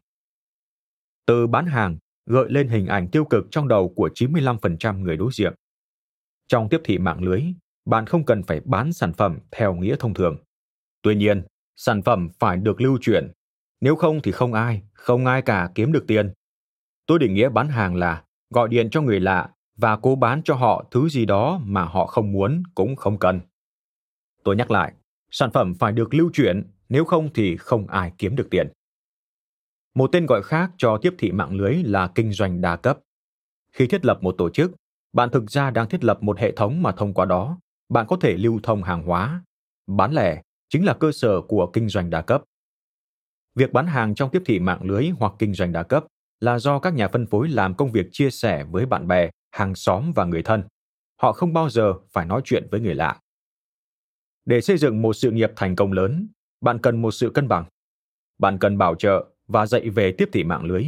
Từ 1.25 1.47
bán 1.47 1.65
hàng 1.65 1.97
gợi 2.25 2.45
lên 2.49 2.67
hình 2.67 2.87
ảnh 2.87 3.07
tiêu 3.11 3.25
cực 3.25 3.45
trong 3.51 3.67
đầu 3.67 3.93
của 3.95 4.09
95% 4.15 4.99
người 4.99 5.17
đối 5.17 5.31
diện. 5.33 5.53
Trong 6.47 6.69
tiếp 6.69 6.81
thị 6.83 6.97
mạng 6.97 7.23
lưới, 7.23 7.43
bạn 7.85 8.05
không 8.05 8.25
cần 8.25 8.43
phải 8.43 8.61
bán 8.65 8.93
sản 8.93 9.13
phẩm 9.13 9.39
theo 9.51 9.75
nghĩa 9.75 9.95
thông 9.99 10.13
thường. 10.13 10.37
Tuy 11.01 11.15
nhiên, 11.15 11.43
sản 11.75 12.01
phẩm 12.01 12.29
phải 12.39 12.57
được 12.57 12.81
lưu 12.81 12.97
chuyển, 13.01 13.31
nếu 13.81 13.95
không 13.95 14.21
thì 14.21 14.31
không 14.31 14.53
ai, 14.53 14.81
không 14.93 15.25
ai 15.25 15.41
cả 15.41 15.69
kiếm 15.75 15.91
được 15.91 16.03
tiền. 16.07 16.33
Tôi 17.05 17.19
định 17.19 17.33
nghĩa 17.33 17.49
bán 17.49 17.67
hàng 17.67 17.95
là 17.95 18.23
gọi 18.49 18.69
điện 18.69 18.89
cho 18.89 19.01
người 19.01 19.19
lạ 19.19 19.49
và 19.77 19.97
cố 19.97 20.15
bán 20.15 20.41
cho 20.43 20.55
họ 20.55 20.85
thứ 20.91 21.09
gì 21.09 21.25
đó 21.25 21.61
mà 21.63 21.85
họ 21.85 22.05
không 22.05 22.31
muốn 22.31 22.63
cũng 22.75 22.95
không 22.95 23.19
cần. 23.19 23.39
Tôi 24.43 24.55
nhắc 24.55 24.71
lại, 24.71 24.93
sản 25.31 25.51
phẩm 25.51 25.73
phải 25.79 25.91
được 25.91 26.13
lưu 26.13 26.29
chuyển, 26.33 26.63
nếu 26.89 27.05
không 27.05 27.29
thì 27.33 27.57
không 27.57 27.87
ai 27.87 28.13
kiếm 28.17 28.35
được 28.35 28.47
tiền. 28.51 28.67
Một 29.95 30.09
tên 30.11 30.25
gọi 30.25 30.43
khác 30.43 30.71
cho 30.77 30.97
tiếp 31.01 31.13
thị 31.17 31.31
mạng 31.31 31.55
lưới 31.55 31.75
là 31.83 32.11
kinh 32.15 32.31
doanh 32.31 32.61
đa 32.61 32.75
cấp. 32.75 32.99
Khi 33.71 33.87
thiết 33.87 34.05
lập 34.05 34.19
một 34.21 34.35
tổ 34.37 34.49
chức, 34.49 34.71
bạn 35.13 35.29
thực 35.29 35.51
ra 35.51 35.69
đang 35.71 35.89
thiết 35.89 36.03
lập 36.03 36.23
một 36.23 36.39
hệ 36.39 36.51
thống 36.51 36.81
mà 36.81 36.91
thông 36.91 37.13
qua 37.13 37.25
đó, 37.25 37.57
bạn 37.93 38.05
có 38.07 38.17
thể 38.21 38.37
lưu 38.37 38.59
thông 38.63 38.83
hàng 38.83 39.03
hóa. 39.03 39.43
Bán 39.87 40.13
lẻ 40.13 40.41
chính 40.69 40.85
là 40.85 40.93
cơ 40.93 41.11
sở 41.11 41.41
của 41.41 41.69
kinh 41.73 41.89
doanh 41.89 42.09
đa 42.09 42.21
cấp. 42.21 42.43
Việc 43.55 43.73
bán 43.73 43.87
hàng 43.87 44.15
trong 44.15 44.29
tiếp 44.31 44.41
thị 44.45 44.59
mạng 44.59 44.83
lưới 44.83 45.09
hoặc 45.19 45.33
kinh 45.39 45.53
doanh 45.53 45.71
đa 45.71 45.83
cấp 45.83 46.05
là 46.39 46.59
do 46.59 46.79
các 46.79 46.93
nhà 46.93 47.07
phân 47.07 47.25
phối 47.25 47.49
làm 47.49 47.75
công 47.75 47.91
việc 47.91 48.07
chia 48.11 48.29
sẻ 48.29 48.63
với 48.63 48.85
bạn 48.85 49.07
bè, 49.07 49.29
hàng 49.51 49.75
xóm 49.75 50.11
và 50.15 50.25
người 50.25 50.43
thân. 50.43 50.63
Họ 51.21 51.31
không 51.31 51.53
bao 51.53 51.69
giờ 51.69 51.93
phải 52.11 52.25
nói 52.25 52.41
chuyện 52.45 52.67
với 52.71 52.79
người 52.79 52.95
lạ. 52.95 53.19
Để 54.45 54.61
xây 54.61 54.77
dựng 54.77 55.01
một 55.01 55.13
sự 55.13 55.31
nghiệp 55.31 55.51
thành 55.55 55.75
công 55.75 55.91
lớn, 55.91 56.27
bạn 56.61 56.79
cần 56.79 57.01
một 57.01 57.11
sự 57.11 57.31
cân 57.33 57.47
bằng. 57.47 57.65
Bạn 58.37 58.57
cần 58.59 58.77
bảo 58.77 58.95
trợ 58.95 59.25
và 59.47 59.65
dạy 59.65 59.89
về 59.89 60.15
tiếp 60.17 60.29
thị 60.33 60.43
mạng 60.43 60.65
lưới. 60.65 60.85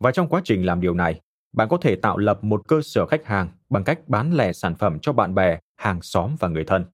Và 0.00 0.12
trong 0.12 0.28
quá 0.28 0.40
trình 0.44 0.66
làm 0.66 0.80
điều 0.80 0.94
này, 0.94 1.20
bạn 1.52 1.68
có 1.68 1.76
thể 1.76 1.96
tạo 1.96 2.18
lập 2.18 2.44
một 2.44 2.68
cơ 2.68 2.80
sở 2.82 3.06
khách 3.06 3.26
hàng 3.26 3.48
bằng 3.70 3.84
cách 3.84 4.08
bán 4.08 4.32
lẻ 4.32 4.52
sản 4.52 4.74
phẩm 4.74 4.98
cho 5.02 5.12
bạn 5.12 5.34
bè, 5.34 5.58
hàng 5.76 6.02
xóm 6.02 6.36
và 6.40 6.48
người 6.48 6.64
thân. 6.64 6.84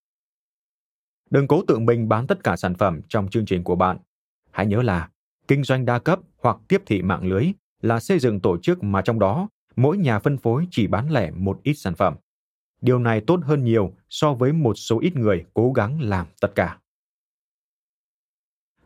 Đừng 1.31 1.49
cố 1.49 1.63
tự 1.69 1.79
mình 1.79 2.09
bán 2.09 2.27
tất 2.27 2.45
cả 2.45 2.57
sản 2.57 2.75
phẩm 2.75 3.01
trong 3.09 3.31
chương 3.31 3.47
trình 3.47 3.65
của 3.65 3.77
bạn. 3.77 3.99
Hãy 4.51 4.67
nhớ 4.67 4.83
là 4.83 5.09
kinh 5.49 5.65
doanh 5.65 5.85
đa 5.85 5.99
cấp 5.99 6.21
hoặc 6.43 6.57
tiếp 6.69 6.83
thị 6.87 7.03
mạng 7.03 7.27
lưới 7.27 7.53
là 7.83 8.01
xây 8.01 8.19
dựng 8.19 8.41
tổ 8.41 8.59
chức 8.59 8.83
mà 8.83 9.03
trong 9.03 9.19
đó 9.19 9.49
mỗi 9.77 9.99
nhà 9.99 10.19
phân 10.19 10.39
phối 10.39 10.67
chỉ 10.71 10.87
bán 10.87 11.11
lẻ 11.11 11.31
một 11.31 11.61
ít 11.63 11.75
sản 11.75 11.95
phẩm. 11.95 12.17
Điều 12.81 12.99
này 12.99 13.21
tốt 13.27 13.41
hơn 13.43 13.65
nhiều 13.65 13.93
so 14.09 14.35
với 14.35 14.53
một 14.53 14.75
số 14.75 15.01
ít 15.01 15.17
người 15.17 15.45
cố 15.55 15.73
gắng 15.73 16.01
làm 16.01 16.27
tất 16.41 16.49
cả. 16.55 16.79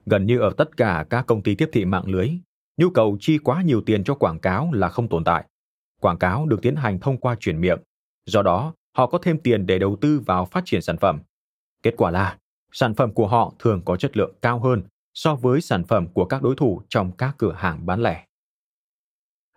Gần 0.07 0.27
như 0.27 0.41
ở 0.41 0.53
tất 0.57 0.77
cả 0.77 1.07
các 1.11 1.27
công 1.27 1.43
ty 1.43 1.55
tiếp 1.55 1.69
thị 1.73 1.85
mạng 1.85 2.05
lưới, 2.07 2.29
nhu 2.77 2.91
cầu 2.91 3.17
chi 3.21 3.39
quá 3.39 3.63
nhiều 3.63 3.83
tiền 3.87 4.05
cho 4.05 4.15
quảng 4.15 4.41
cáo 4.41 4.73
là 4.73 4.89
không 4.89 5.09
tồn 5.09 5.25
tại. 5.25 5.45
Quảng 6.03 6.19
cáo 6.19 6.47
được 6.47 6.63
tiến 6.63 6.77
hành 6.77 6.99
thông 7.01 7.17
qua 7.17 7.37
truyền 7.41 7.61
miệng. 7.61 7.79
Do 8.27 8.43
đó, 8.43 8.75
họ 8.97 9.07
có 9.07 9.19
thêm 9.23 9.39
tiền 9.39 9.67
để 9.67 9.79
đầu 9.79 9.97
tư 10.01 10.21
vào 10.27 10.45
phát 10.45 10.63
triển 10.65 10.83
sản 10.83 10.97
phẩm. 10.97 11.21
Kết 11.83 11.95
quả 11.97 12.11
là, 12.11 12.39
sản 12.73 12.95
phẩm 12.95 13.13
của 13.13 13.27
họ 13.27 13.53
thường 13.59 13.83
có 13.85 13.97
chất 13.97 14.17
lượng 14.17 14.35
cao 14.43 14.59
hơn 14.59 14.83
so 15.15 15.35
với 15.35 15.61
sản 15.61 15.85
phẩm 15.85 16.07
của 16.15 16.25
các 16.25 16.43
đối 16.43 16.55
thủ 16.57 16.83
trong 16.89 17.13
các 17.13 17.35
cửa 17.39 17.53
hàng 17.53 17.87
bán 17.87 18.03
lẻ. 18.03 18.25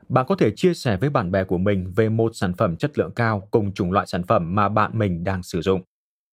Bạn 0.10 0.25
có 0.30 0.36
thể 0.36 0.52
chia 0.56 0.74
sẻ 0.74 0.98
với 0.98 1.10
bạn 1.10 1.32
bè 1.32 1.44
của 1.44 1.58
mình 1.58 1.94
về 1.96 2.10
một 2.10 2.32
sản 2.36 2.54
phẩm 2.54 2.75
chất 2.75 2.98
lượng 2.98 3.12
cao 3.16 3.48
cùng 3.52 3.74
chủng 3.74 3.92
loại 3.92 4.08
sản 4.08 4.24
phẩm 4.24 4.56
mà 4.56 4.70
bạn 4.70 4.92
mình 5.00 5.24
đang 5.24 5.44
sử 5.44 5.62
dụng. 5.62 5.82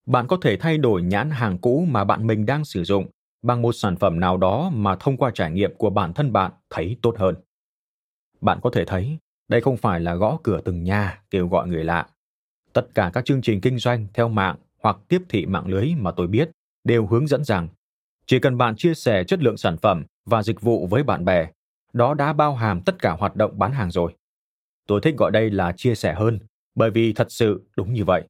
Bạn 0.07 0.27
có 0.27 0.39
thể 0.43 0.57
thay 0.57 0.79
đổi 0.79 1.03
nhãn 1.03 1.31
hàng 1.31 1.59
cũ 1.59 1.87
mà 1.89 2.05
bạn 2.05 2.27
mình 2.27 2.47
đang 2.47 2.65
sử 2.65 2.85
dụng 2.85 3.07
bằng 3.43 3.63
một 3.63 3.73
sản 3.73 3.97
phẩm 3.97 4.21
nào 4.21 4.37
đó 4.37 4.71
mà 4.75 4.97
thông 5.01 5.17
qua 5.17 5.31
trải 5.35 5.51
nghiệm 5.51 5.75
của 5.77 5.91
bản 5.91 6.13
thân 6.13 6.33
bạn 6.33 6.53
thấy 6.71 6.97
tốt 7.03 7.15
hơn. 7.19 7.35
Bạn 8.41 8.59
có 8.63 8.71
thể 8.71 8.85
thấy, 8.85 9.19
đây 9.53 9.61
không 9.61 9.77
phải 9.77 10.01
là 10.01 10.15
gõ 10.15 10.39
cửa 10.43 10.61
từng 10.65 10.85
nhà 10.85 11.23
kêu 11.31 11.49
gọi 11.49 11.69
người 11.69 11.85
lạ. 11.85 12.07
Tất 12.73 12.87
cả 12.95 13.11
các 13.15 13.25
chương 13.25 13.43
trình 13.43 13.61
kinh 13.61 13.79
doanh 13.79 14.07
theo 14.15 14.29
mạng 14.29 14.57
hoặc 14.83 14.97
tiếp 15.09 15.23
thị 15.29 15.47
mạng 15.47 15.67
lưới 15.67 15.95
mà 15.99 16.11
tôi 16.11 16.27
biết 16.27 16.51
đều 16.85 17.07
hướng 17.07 17.27
dẫn 17.27 17.45
rằng 17.45 17.69
chỉ 18.27 18.39
cần 18.39 18.59
bạn 18.59 18.77
chia 18.77 18.95
sẻ 18.95 19.25
chất 19.25 19.43
lượng 19.43 19.57
sản 19.57 19.77
phẩm 19.77 20.05
và 20.25 20.43
dịch 20.43 20.61
vụ 20.61 20.87
với 20.87 21.03
bạn 21.03 21.25
bè, 21.25 21.49
đó 21.93 22.15
đã 22.15 22.33
bao 22.33 22.55
hàm 22.55 22.81
tất 22.81 22.99
cả 22.99 23.13
hoạt 23.13 23.37
động 23.37 23.59
bán 23.59 23.73
hàng 23.73 23.91
rồi. 23.91 24.15
Tôi 24.87 25.01
thích 25.01 25.15
gọi 25.19 25.31
đây 25.31 25.51
là 25.51 25.73
chia 25.73 25.95
sẻ 25.95 26.15
hơn, 26.15 26.39
bởi 26.75 26.91
vì 26.91 27.13
thật 27.13 27.27
sự 27.31 27.63
đúng 27.77 27.93
như 27.93 28.05
vậy. 28.05 28.23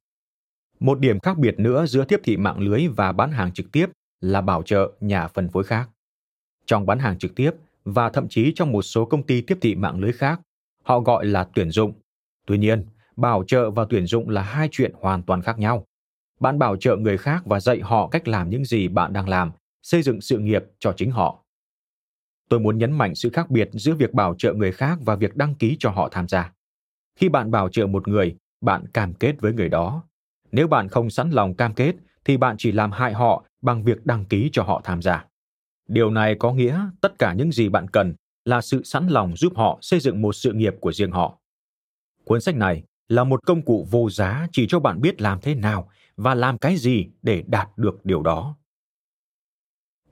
Một 0.79 0.99
điểm 0.99 1.19
khác 1.19 1.37
biệt 1.37 1.59
nữa 1.59 1.85
giữa 1.85 2.05
tiếp 2.05 2.19
thị 2.23 2.37
mạng 2.37 2.59
lưới 2.59 2.87
và 2.87 3.11
bán 3.11 3.31
hàng 3.31 3.51
trực 3.51 3.71
tiếp 3.71 3.89
là 4.21 4.41
bảo 4.41 4.63
trợ 4.63 4.91
nhà 4.99 5.27
phân 5.27 5.49
phối 5.49 5.63
khác. 5.63 5.89
Trong 6.65 6.85
bán 6.85 6.99
hàng 6.99 7.17
trực 7.17 7.35
tiếp 7.35 7.51
và 7.85 8.09
thậm 8.09 8.27
chí 8.29 8.51
trong 8.55 8.71
một 8.71 8.81
số 8.81 9.05
công 9.05 9.23
ty 9.23 9.41
tiếp 9.41 9.57
thị 9.61 9.75
mạng 9.75 9.99
lưới 9.99 10.11
khác, 10.11 10.41
họ 10.83 10.99
gọi 10.99 11.25
là 11.25 11.47
tuyển 11.55 11.71
dụng. 11.71 11.93
Tuy 12.45 12.57
nhiên, 12.57 12.85
bảo 13.15 13.43
trợ 13.47 13.71
và 13.71 13.85
tuyển 13.89 14.05
dụng 14.05 14.29
là 14.29 14.41
hai 14.41 14.69
chuyện 14.71 14.91
hoàn 15.01 15.23
toàn 15.23 15.41
khác 15.41 15.59
nhau. 15.59 15.85
Bạn 16.39 16.59
bảo 16.59 16.75
trợ 16.75 16.95
người 16.95 17.17
khác 17.17 17.45
và 17.45 17.59
dạy 17.59 17.79
họ 17.81 18.07
cách 18.07 18.27
làm 18.27 18.49
những 18.49 18.65
gì 18.65 18.87
bạn 18.87 19.13
đang 19.13 19.29
làm, 19.29 19.51
xây 19.81 20.01
dựng 20.01 20.21
sự 20.21 20.39
nghiệp 20.39 20.63
cho 20.79 20.93
chính 20.97 21.11
họ. 21.11 21.43
Tôi 22.49 22.59
muốn 22.59 22.77
nhấn 22.77 22.91
mạnh 22.91 23.15
sự 23.15 23.29
khác 23.29 23.49
biệt 23.49 23.69
giữa 23.71 23.93
việc 23.93 24.13
bảo 24.13 24.35
trợ 24.37 24.53
người 24.53 24.71
khác 24.71 24.97
và 25.01 25.15
việc 25.15 25.35
đăng 25.35 25.55
ký 25.55 25.77
cho 25.79 25.89
họ 25.89 26.09
tham 26.11 26.27
gia. 26.27 26.51
Khi 27.15 27.29
bạn 27.29 27.51
bảo 27.51 27.69
trợ 27.69 27.87
một 27.87 28.07
người, 28.07 28.35
bạn 28.61 28.87
cam 28.87 29.13
kết 29.13 29.41
với 29.41 29.53
người 29.53 29.69
đó. 29.69 30.03
Nếu 30.51 30.67
bạn 30.67 30.87
không 30.87 31.09
sẵn 31.09 31.29
lòng 31.29 31.55
cam 31.55 31.73
kết 31.73 31.95
thì 32.25 32.37
bạn 32.37 32.55
chỉ 32.57 32.71
làm 32.71 32.91
hại 32.91 33.13
họ 33.13 33.43
bằng 33.61 33.83
việc 33.83 34.05
đăng 34.05 34.25
ký 34.25 34.49
cho 34.53 34.63
họ 34.63 34.81
tham 34.83 35.01
gia. 35.01 35.25
Điều 35.87 36.09
này 36.11 36.35
có 36.39 36.53
nghĩa 36.53 36.79
tất 37.01 37.19
cả 37.19 37.33
những 37.33 37.51
gì 37.51 37.69
bạn 37.69 37.87
cần 37.87 38.15
là 38.45 38.61
sự 38.61 38.83
sẵn 38.83 39.07
lòng 39.07 39.35
giúp 39.35 39.53
họ 39.55 39.77
xây 39.81 39.99
dựng 39.99 40.21
một 40.21 40.33
sự 40.33 40.53
nghiệp 40.53 40.75
của 40.79 40.91
riêng 40.91 41.11
họ. 41.11 41.39
Cuốn 42.23 42.41
sách 42.41 42.55
này 42.55 42.83
là 43.09 43.23
một 43.23 43.45
công 43.45 43.61
cụ 43.61 43.87
vô 43.91 44.09
giá 44.09 44.47
chỉ 44.51 44.65
cho 44.69 44.79
bạn 44.79 45.01
biết 45.01 45.21
làm 45.21 45.39
thế 45.41 45.55
nào 45.55 45.89
và 46.17 46.35
làm 46.35 46.57
cái 46.57 46.77
gì 46.77 47.07
để 47.21 47.43
đạt 47.47 47.69
được 47.77 48.05
điều 48.05 48.21
đó. 48.21 48.55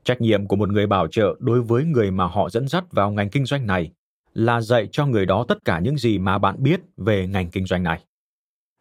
Trách 0.04 0.20
nhiệm 0.20 0.46
của 0.46 0.56
một 0.56 0.68
người 0.68 0.86
bảo 0.86 1.06
trợ 1.06 1.36
đối 1.38 1.62
với 1.62 1.84
người 1.84 2.10
mà 2.10 2.26
họ 2.26 2.50
dẫn 2.50 2.68
dắt 2.68 2.92
vào 2.92 3.10
ngành 3.10 3.30
kinh 3.30 3.46
doanh 3.46 3.66
này 3.66 3.92
là 4.34 4.60
dạy 4.60 4.88
cho 4.92 5.06
người 5.06 5.26
đó 5.26 5.44
tất 5.48 5.58
cả 5.64 5.78
những 5.78 5.96
gì 5.96 6.18
mà 6.18 6.38
bạn 6.38 6.62
biết 6.62 6.80
về 6.96 7.26
ngành 7.26 7.50
kinh 7.50 7.66
doanh 7.66 7.82
này. 7.82 8.04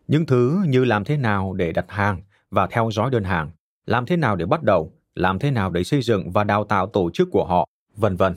Những 0.08 0.25
thứ 0.25 0.63
như 0.67 0.86
làm 0.86 1.03
thế 1.03 1.17
nào 1.17 1.53
để 1.53 1.72
đặt 1.72 1.86
hàng 1.88 2.22
và 2.51 2.67
theo 2.67 2.89
dõi 2.91 3.10
đơn 3.10 3.24
hàng, 3.24 3.51
làm 3.86 4.05
thế 4.05 4.17
nào 4.17 4.36
để 4.36 4.46
bắt 4.46 4.63
đầu, 4.63 4.93
làm 5.15 5.39
thế 5.39 5.51
nào 5.51 5.70
để 5.70 5.84
xây 5.84 6.01
dựng 6.01 6.31
và 6.31 6.43
đào 6.43 6.63
tạo 6.63 6.88
tổ 6.88 7.10
chức 7.12 7.27
của 7.31 7.46
họ, 7.46 7.67
vân 7.96 8.15
vân. 8.15 8.36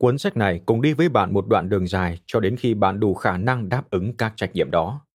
Cuốn 0.00 0.18
sách 0.18 0.36
này 0.36 0.60
cùng 0.66 0.82
đi 0.82 0.92
với 0.92 1.08
bạn 1.08 1.32
một 1.32 1.46
đoạn 1.48 1.68
đường 1.68 1.86
dài 1.86 2.20
cho 2.26 2.40
đến 2.40 2.56
khi 2.56 2.74
bạn 2.74 3.00
đủ 3.00 3.14
khả 3.14 3.36
năng 3.36 3.68
đáp 3.68 3.90
ứng 3.90 4.16
các 4.16 4.32
trách 4.36 4.52
nhiệm 4.54 4.70
đó. 4.70 5.06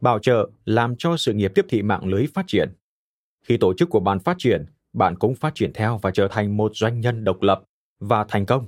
Bảo 0.00 0.18
trợ 0.18 0.50
làm 0.64 0.94
cho 0.98 1.16
sự 1.16 1.32
nghiệp 1.32 1.52
tiếp 1.54 1.66
thị 1.68 1.82
mạng 1.82 2.04
lưới 2.04 2.26
phát 2.34 2.44
triển. 2.46 2.72
Khi 3.44 3.56
tổ 3.56 3.74
chức 3.74 3.90
của 3.90 4.00
bạn 4.00 4.18
phát 4.18 4.36
triển, 4.38 4.66
bạn 4.92 5.16
cũng 5.18 5.34
phát 5.34 5.54
triển 5.54 5.72
theo 5.72 5.98
và 6.02 6.10
trở 6.10 6.28
thành 6.30 6.56
một 6.56 6.72
doanh 6.74 7.00
nhân 7.00 7.24
độc 7.24 7.42
lập 7.42 7.62
và 8.00 8.24
thành 8.28 8.46
công. 8.46 8.66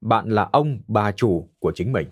Bạn 0.00 0.28
là 0.28 0.48
ông, 0.52 0.80
bà 0.88 1.12
chủ 1.12 1.48
của 1.58 1.72
chính 1.74 1.92
mình. 1.92 2.08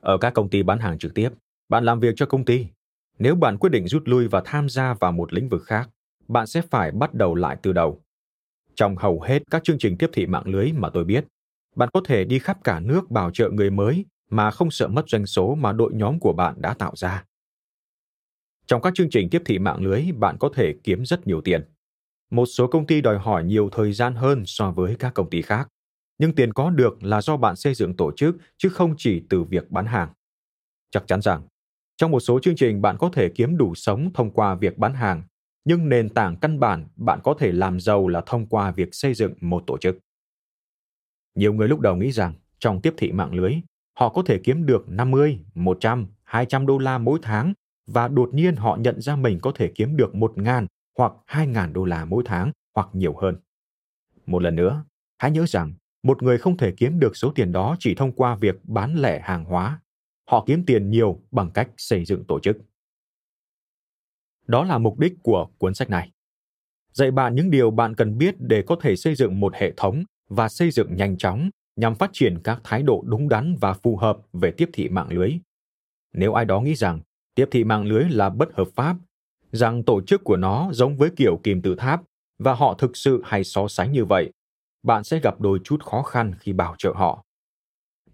Ở 0.00 0.18
các 0.18 0.34
công 0.34 0.50
ty 0.50 0.62
bán 0.62 0.78
hàng 0.78 0.98
trực 0.98 1.14
tiếp, 1.14 1.30
bạn 1.68 1.84
làm 1.84 2.00
việc 2.00 2.14
cho 2.16 2.26
công 2.26 2.44
ty. 2.44 2.66
Nếu 3.18 3.34
bạn 3.34 3.58
quyết 3.58 3.70
định 3.70 3.88
rút 3.88 4.02
lui 4.06 4.28
và 4.28 4.42
tham 4.44 4.68
gia 4.68 4.94
vào 4.94 5.12
một 5.12 5.32
lĩnh 5.32 5.48
vực 5.48 5.62
khác, 5.64 5.90
bạn 6.28 6.46
sẽ 6.46 6.62
phải 6.70 6.90
bắt 6.90 7.14
đầu 7.14 7.34
lại 7.34 7.56
từ 7.62 7.72
đầu. 7.72 8.00
Trong 8.76 8.96
hầu 8.96 9.20
hết 9.20 9.42
các 9.50 9.64
chương 9.64 9.78
trình 9.78 9.96
tiếp 9.98 10.10
thị 10.12 10.26
mạng 10.26 10.46
lưới 10.46 10.72
mà 10.72 10.90
tôi 10.90 11.04
biết, 11.04 11.24
bạn 11.76 11.88
có 11.92 12.00
thể 12.04 12.24
đi 12.24 12.38
khắp 12.38 12.64
cả 12.64 12.80
nước 12.80 13.10
bảo 13.10 13.30
trợ 13.30 13.50
người 13.50 13.70
mới 13.70 14.04
mà 14.30 14.50
không 14.50 14.70
sợ 14.70 14.88
mất 14.88 15.08
doanh 15.08 15.26
số 15.26 15.54
mà 15.54 15.72
đội 15.72 15.92
nhóm 15.94 16.18
của 16.18 16.32
bạn 16.32 16.54
đã 16.58 16.74
tạo 16.74 16.92
ra. 16.96 17.24
Trong 18.66 18.82
các 18.82 18.94
chương 18.94 19.10
trình 19.10 19.28
tiếp 19.30 19.42
thị 19.44 19.58
mạng 19.58 19.82
lưới, 19.82 20.02
bạn 20.18 20.36
có 20.40 20.50
thể 20.54 20.74
kiếm 20.84 21.04
rất 21.04 21.26
nhiều 21.26 21.40
tiền. 21.40 21.64
Một 22.30 22.46
số 22.46 22.66
công 22.66 22.86
ty 22.86 23.00
đòi 23.00 23.18
hỏi 23.18 23.44
nhiều 23.44 23.68
thời 23.72 23.92
gian 23.92 24.14
hơn 24.14 24.42
so 24.46 24.70
với 24.70 24.96
các 24.98 25.14
công 25.14 25.30
ty 25.30 25.42
khác, 25.42 25.68
nhưng 26.18 26.34
tiền 26.34 26.52
có 26.52 26.70
được 26.70 27.04
là 27.04 27.22
do 27.22 27.36
bạn 27.36 27.56
xây 27.56 27.74
dựng 27.74 27.96
tổ 27.96 28.12
chức 28.16 28.36
chứ 28.56 28.68
không 28.68 28.94
chỉ 28.98 29.22
từ 29.28 29.42
việc 29.42 29.70
bán 29.70 29.86
hàng. 29.86 30.08
Chắc 30.90 31.06
chắn 31.06 31.22
rằng, 31.22 31.42
trong 31.96 32.10
một 32.10 32.20
số 32.20 32.40
chương 32.42 32.56
trình 32.56 32.82
bạn 32.82 32.96
có 32.98 33.10
thể 33.12 33.28
kiếm 33.34 33.56
đủ 33.56 33.74
sống 33.74 34.10
thông 34.14 34.30
qua 34.30 34.54
việc 34.54 34.78
bán 34.78 34.94
hàng, 34.94 35.22
nhưng 35.66 35.88
nền 35.88 36.08
tảng 36.08 36.36
căn 36.36 36.60
bản 36.60 36.88
bạn 36.96 37.20
có 37.24 37.34
thể 37.38 37.52
làm 37.52 37.80
giàu 37.80 38.08
là 38.08 38.22
thông 38.26 38.46
qua 38.46 38.70
việc 38.70 38.88
xây 38.92 39.14
dựng 39.14 39.34
một 39.40 39.64
tổ 39.66 39.78
chức. 39.78 39.98
Nhiều 41.34 41.54
người 41.54 41.68
lúc 41.68 41.80
đầu 41.80 41.96
nghĩ 41.96 42.12
rằng 42.12 42.34
trong 42.58 42.80
tiếp 42.80 42.94
thị 42.96 43.12
mạng 43.12 43.34
lưới, 43.34 43.52
họ 43.98 44.08
có 44.08 44.22
thể 44.22 44.40
kiếm 44.44 44.66
được 44.66 44.88
50, 44.88 45.40
100, 45.54 46.06
200 46.24 46.66
đô 46.66 46.78
la 46.78 46.98
mỗi 46.98 47.18
tháng 47.22 47.52
và 47.86 48.08
đột 48.08 48.30
nhiên 48.34 48.56
họ 48.56 48.76
nhận 48.80 49.00
ra 49.00 49.16
mình 49.16 49.38
có 49.42 49.52
thể 49.54 49.72
kiếm 49.74 49.96
được 49.96 50.14
1.000 50.14 50.66
hoặc 50.98 51.12
2.000 51.26 51.72
đô 51.72 51.84
la 51.84 52.04
mỗi 52.04 52.22
tháng 52.26 52.52
hoặc 52.74 52.88
nhiều 52.92 53.16
hơn. 53.16 53.36
Một 54.26 54.42
lần 54.42 54.56
nữa, 54.56 54.84
hãy 55.18 55.30
nhớ 55.30 55.46
rằng 55.46 55.72
một 56.02 56.22
người 56.22 56.38
không 56.38 56.56
thể 56.56 56.72
kiếm 56.76 57.00
được 57.00 57.16
số 57.16 57.32
tiền 57.34 57.52
đó 57.52 57.76
chỉ 57.78 57.94
thông 57.94 58.12
qua 58.12 58.36
việc 58.36 58.64
bán 58.64 58.96
lẻ 58.96 59.20
hàng 59.20 59.44
hóa. 59.44 59.80
Họ 60.30 60.44
kiếm 60.46 60.64
tiền 60.66 60.90
nhiều 60.90 61.20
bằng 61.30 61.50
cách 61.50 61.70
xây 61.76 62.04
dựng 62.04 62.24
tổ 62.24 62.40
chức. 62.40 62.56
Đó 64.46 64.64
là 64.64 64.78
mục 64.78 64.98
đích 64.98 65.14
của 65.22 65.48
cuốn 65.58 65.74
sách 65.74 65.90
này. 65.90 66.10
Dạy 66.92 67.10
bạn 67.10 67.34
những 67.34 67.50
điều 67.50 67.70
bạn 67.70 67.94
cần 67.94 68.18
biết 68.18 68.34
để 68.38 68.62
có 68.62 68.76
thể 68.80 68.96
xây 68.96 69.14
dựng 69.14 69.40
một 69.40 69.54
hệ 69.54 69.72
thống 69.76 70.02
và 70.28 70.48
xây 70.48 70.70
dựng 70.70 70.96
nhanh 70.96 71.16
chóng 71.16 71.50
nhằm 71.76 71.94
phát 71.94 72.10
triển 72.12 72.38
các 72.44 72.60
thái 72.64 72.82
độ 72.82 73.02
đúng 73.06 73.28
đắn 73.28 73.56
và 73.60 73.72
phù 73.72 73.96
hợp 73.96 74.18
về 74.32 74.50
tiếp 74.50 74.70
thị 74.72 74.88
mạng 74.88 75.08
lưới. 75.10 75.30
Nếu 76.12 76.32
ai 76.32 76.44
đó 76.44 76.60
nghĩ 76.60 76.74
rằng 76.74 77.00
tiếp 77.34 77.46
thị 77.50 77.64
mạng 77.64 77.84
lưới 77.84 78.04
là 78.10 78.30
bất 78.30 78.48
hợp 78.54 78.68
pháp, 78.74 78.96
rằng 79.52 79.82
tổ 79.82 80.00
chức 80.00 80.24
của 80.24 80.36
nó 80.36 80.68
giống 80.72 80.96
với 80.96 81.10
kiểu 81.16 81.40
kìm 81.42 81.62
tự 81.62 81.74
tháp 81.74 82.02
và 82.38 82.54
họ 82.54 82.74
thực 82.74 82.96
sự 82.96 83.22
hay 83.24 83.44
so 83.44 83.68
sánh 83.68 83.92
như 83.92 84.04
vậy, 84.04 84.32
bạn 84.82 85.04
sẽ 85.04 85.20
gặp 85.20 85.40
đôi 85.40 85.58
chút 85.64 85.84
khó 85.84 86.02
khăn 86.02 86.34
khi 86.38 86.52
bảo 86.52 86.74
trợ 86.78 86.92
họ. 86.96 87.24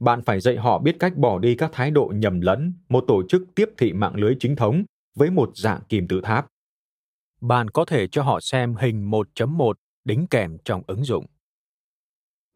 Bạn 0.00 0.22
phải 0.22 0.40
dạy 0.40 0.56
họ 0.56 0.78
biết 0.78 0.96
cách 0.98 1.16
bỏ 1.16 1.38
đi 1.38 1.54
các 1.54 1.70
thái 1.72 1.90
độ 1.90 2.12
nhầm 2.14 2.40
lẫn 2.40 2.72
một 2.88 3.04
tổ 3.08 3.22
chức 3.28 3.42
tiếp 3.54 3.70
thị 3.78 3.92
mạng 3.92 4.14
lưới 4.14 4.36
chính 4.40 4.56
thống 4.56 4.84
với 5.14 5.30
một 5.30 5.56
dạng 5.56 5.80
kim 5.88 6.08
tự 6.08 6.20
tháp. 6.20 6.46
Bạn 7.40 7.70
có 7.70 7.84
thể 7.84 8.06
cho 8.06 8.22
họ 8.22 8.40
xem 8.40 8.74
hình 8.74 9.10
1.1 9.10 9.72
đính 10.04 10.26
kèm 10.26 10.58
trong 10.64 10.82
ứng 10.86 11.04
dụng. 11.04 11.26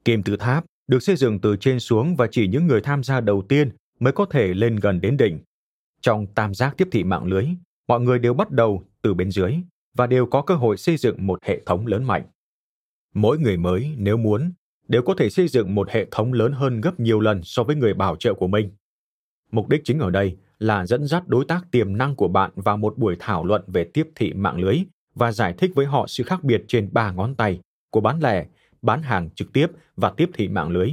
Kim 0.05 0.23
tự 0.23 0.37
tháp 0.37 0.64
được 0.87 1.03
xây 1.03 1.16
dựng 1.16 1.40
từ 1.40 1.57
trên 1.57 1.81
xuống 1.81 2.16
và 2.16 2.27
chỉ 2.31 2.49
những 2.49 2.66
người 2.66 2.81
tham 2.81 3.03
gia 3.03 3.21
đầu 3.21 3.42
tiên 3.49 3.71
mới 3.99 4.12
có 4.12 4.27
thể 4.27 4.55
lên 4.55 4.77
gần 4.77 5.01
đến 5.01 5.16
đỉnh. 5.16 5.40
Trong 6.01 6.27
tam 6.35 6.55
giác 6.55 6.75
tiếp 6.77 6.88
thị 6.92 7.05
mạng 7.05 7.25
lưới, 7.25 7.47
mọi 7.88 8.01
người 8.01 8.19
đều 8.19 8.35
bắt 8.35 8.51
đầu 8.51 8.85
từ 9.03 9.14
bên 9.14 9.31
dưới 9.31 9.55
và 9.97 10.07
đều 10.07 10.27
có 10.27 10.42
cơ 10.42 10.55
hội 10.55 10.77
xây 10.77 10.97
dựng 10.97 11.27
một 11.27 11.45
hệ 11.45 11.62
thống 11.66 11.87
lớn 11.87 12.05
mạnh. 12.05 12.27
Mỗi 13.14 13.38
người 13.38 13.57
mới, 13.57 13.95
nếu 13.97 14.16
muốn, 14.16 14.53
đều 14.88 15.03
có 15.03 15.14
thể 15.19 15.31
xây 15.31 15.49
dựng 15.49 15.75
một 15.75 15.90
hệ 15.90 16.07
thống 16.11 16.33
lớn 16.33 16.53
hơn 16.53 16.81
gấp 16.81 17.01
nhiều 17.01 17.21
lần 17.21 17.40
so 17.42 17.62
với 17.62 17.77
người 17.77 17.95
bảo 17.95 18.16
trợ 18.16 18.35
của 18.35 18.47
mình. 18.47 18.71
Mục 19.53 19.69
đích 19.69 19.81
chính 19.85 19.99
ở 19.99 20.11
đây 20.11 20.37
là 20.59 20.87
dẫn 20.87 21.07
dắt 21.07 21.29
đối 21.29 21.45
tác 21.45 21.71
tiềm 21.71 21.97
năng 21.97 22.14
của 22.16 22.29
bạn 22.29 22.51
vào 22.57 22.77
một 22.77 22.99
buổi 22.99 23.16
thảo 23.19 23.45
luận 23.45 23.62
về 23.66 23.85
tiếp 23.95 24.09
thị 24.14 24.33
mạng 24.33 24.59
lưới 24.59 24.79
và 25.14 25.33
giải 25.33 25.55
thích 25.59 25.71
với 25.75 25.87
họ 25.87 26.07
sự 26.07 26.25
khác 26.25 26.45
biệt 26.45 26.64
trên 26.69 26.88
ba 26.92 27.12
ngón 27.12 27.35
tay 27.35 27.61
của 27.90 28.01
bán 28.01 28.21
lẻ, 28.21 28.47
bán 28.83 29.03
hàng 29.03 29.31
trực 29.31 29.53
tiếp 29.53 29.66
và 29.97 30.12
tiếp 30.16 30.31
thị 30.35 30.49
mạng 30.49 30.69
lưới. 30.71 30.90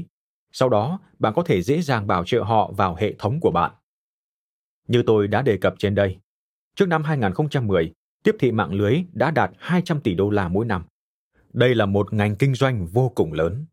Sau 0.51 0.69
đó, 0.69 0.99
bạn 1.19 1.33
có 1.35 1.43
thể 1.43 1.61
dễ 1.61 1.81
dàng 1.81 2.07
bảo 2.07 2.25
trợ 2.25 2.43
họ 2.43 2.71
vào 2.71 2.95
hệ 2.95 3.13
thống 3.19 3.39
của 3.39 3.51
bạn. 3.51 3.71
Như 4.87 5.03
tôi 5.07 5.27
đã 5.27 5.41
đề 5.41 5.57
cập 5.57 5.75
trên 5.77 5.95
đây, 5.95 6.17
trước 6.75 6.85
năm 6.85 7.03
2010, 7.03 7.93
tiếp 8.23 8.35
thị 8.39 8.51
mạng 8.51 8.73
lưới 8.73 9.03
đã 9.13 9.31
đạt 9.31 9.51
200 9.57 10.01
tỷ 10.01 10.15
đô 10.15 10.29
la 10.29 10.47
mỗi 10.47 10.65
năm. 10.65 10.83
Đây 11.53 11.75
là 11.75 11.85
một 11.85 12.13
ngành 12.13 12.35
kinh 12.35 12.55
doanh 12.55 12.87
vô 12.87 13.11
cùng 13.15 13.33
lớn. 13.33 13.65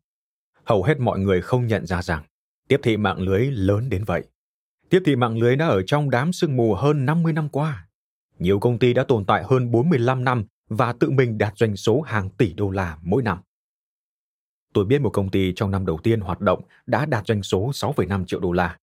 Hầu 0.63 0.83
hết 0.83 0.99
mọi 0.99 1.19
người 1.19 1.41
không 1.41 1.67
nhận 1.67 1.85
ra 1.85 2.01
rằng 2.01 2.23
tiếp 2.67 2.79
thị 2.83 2.97
mạng 2.97 3.19
lưới 3.19 3.45
lớn 3.45 3.89
đến 3.89 4.03
vậy. 4.03 4.23
Tiếp 4.91 5.01
thị 5.05 5.15
mạng 5.15 5.37
lưới 5.37 5.55
đã 5.55 5.67
ở 5.67 5.81
trong 5.81 6.09
đám 6.09 6.33
sương 6.33 6.55
mù 6.55 6.73
hơn 6.73 7.05
50 7.05 7.33
năm 7.33 7.49
qua. 7.49 7.87
Nhiều 8.39 8.59
công 8.59 8.79
ty 8.79 8.93
đã 8.93 9.03
tồn 9.03 9.25
tại 9.25 9.43
hơn 9.43 9.71
45 9.71 10.23
năm 10.23 10.45
và 10.69 10.93
tự 10.93 11.11
mình 11.11 11.37
đạt 11.37 11.57
doanh 11.57 11.75
số 11.75 12.01
hàng 12.01 12.29
tỷ 12.29 12.53
đô 12.53 12.69
la 12.69 12.97
mỗi 13.01 13.23
năm. 13.23 13.37
Tôi 14.73 14.85
biết 14.85 15.01
một 15.01 15.09
công 15.09 15.29
ty 15.29 15.53
trong 15.55 15.71
năm 15.71 15.85
đầu 15.85 15.99
tiên 16.03 16.21
hoạt 16.21 16.41
động 16.41 16.61
đã 16.85 17.05
đạt 17.05 17.27
doanh 17.27 17.43
số 17.43 17.69
6,5 17.69 18.25
triệu 18.25 18.39
đô 18.39 18.51
la. 18.51 18.77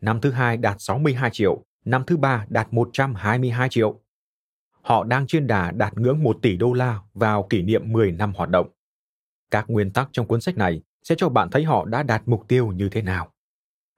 Năm 0.00 0.20
thứ 0.20 0.30
hai 0.30 0.56
đạt 0.56 0.76
62 0.78 1.30
triệu, 1.32 1.64
năm 1.84 2.04
thứ 2.06 2.16
ba 2.16 2.46
đạt 2.48 2.72
122 2.72 3.68
triệu. 3.68 4.00
Họ 4.82 5.04
đang 5.04 5.26
trên 5.26 5.46
đà 5.46 5.70
đạt 5.70 5.98
ngưỡng 5.98 6.22
1 6.22 6.38
tỷ 6.42 6.56
đô 6.56 6.72
la 6.72 7.00
vào 7.14 7.46
kỷ 7.50 7.62
niệm 7.62 7.92
10 7.92 8.12
năm 8.12 8.32
hoạt 8.36 8.50
động. 8.50 8.68
Các 9.50 9.64
nguyên 9.68 9.90
tắc 9.90 10.08
trong 10.12 10.26
cuốn 10.26 10.40
sách 10.40 10.56
này 10.56 10.82
sẽ 11.02 11.14
cho 11.18 11.28
bạn 11.28 11.50
thấy 11.50 11.64
họ 11.64 11.84
đã 11.84 12.02
đạt 12.02 12.22
mục 12.26 12.44
tiêu 12.48 12.72
như 12.72 12.88
thế 12.88 13.02
nào. 13.02 13.31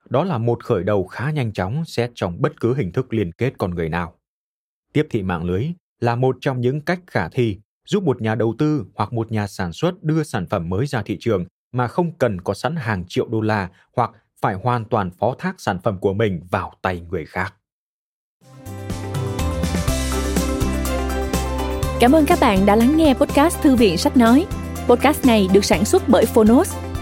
Đó 0.09 0.23
là 0.23 0.37
một 0.37 0.63
khởi 0.63 0.83
đầu 0.83 1.07
khá 1.07 1.31
nhanh 1.31 1.53
chóng 1.53 1.85
xét 1.85 2.11
trong 2.15 2.41
bất 2.41 2.59
cứ 2.59 2.73
hình 2.75 2.91
thức 2.91 3.13
liên 3.13 3.31
kết 3.31 3.53
con 3.57 3.75
người 3.75 3.89
nào. 3.89 4.13
Tiếp 4.93 5.07
thị 5.09 5.23
mạng 5.23 5.43
lưới 5.43 5.65
là 5.99 6.15
một 6.15 6.37
trong 6.41 6.61
những 6.61 6.81
cách 6.81 6.99
khả 7.07 7.29
thi 7.29 7.59
giúp 7.87 8.03
một 8.03 8.21
nhà 8.21 8.35
đầu 8.35 8.55
tư 8.57 8.85
hoặc 8.95 9.13
một 9.13 9.31
nhà 9.31 9.47
sản 9.47 9.73
xuất 9.73 10.03
đưa 10.03 10.23
sản 10.23 10.45
phẩm 10.45 10.69
mới 10.69 10.85
ra 10.85 11.01
thị 11.01 11.17
trường 11.19 11.45
mà 11.71 11.87
không 11.87 12.11
cần 12.17 12.41
có 12.41 12.53
sẵn 12.53 12.75
hàng 12.75 13.03
triệu 13.07 13.27
đô 13.27 13.41
la 13.41 13.69
hoặc 13.95 14.11
phải 14.41 14.55
hoàn 14.55 14.85
toàn 14.85 15.11
phó 15.11 15.35
thác 15.39 15.55
sản 15.57 15.79
phẩm 15.83 15.99
của 15.99 16.13
mình 16.13 16.41
vào 16.51 16.73
tay 16.81 17.01
người 17.09 17.25
khác. 17.25 17.53
Cảm 21.99 22.11
ơn 22.11 22.25
các 22.25 22.39
bạn 22.41 22.65
đã 22.65 22.75
lắng 22.75 22.97
nghe 22.97 23.13
podcast 23.13 23.61
Thư 23.61 23.75
viện 23.75 23.97
Sách 23.97 24.17
Nói. 24.17 24.45
Podcast 24.87 25.25
này 25.25 25.47
được 25.53 25.65
sản 25.65 25.85
xuất 25.85 26.03
bởi 26.07 26.25
Phonos, 26.25 26.75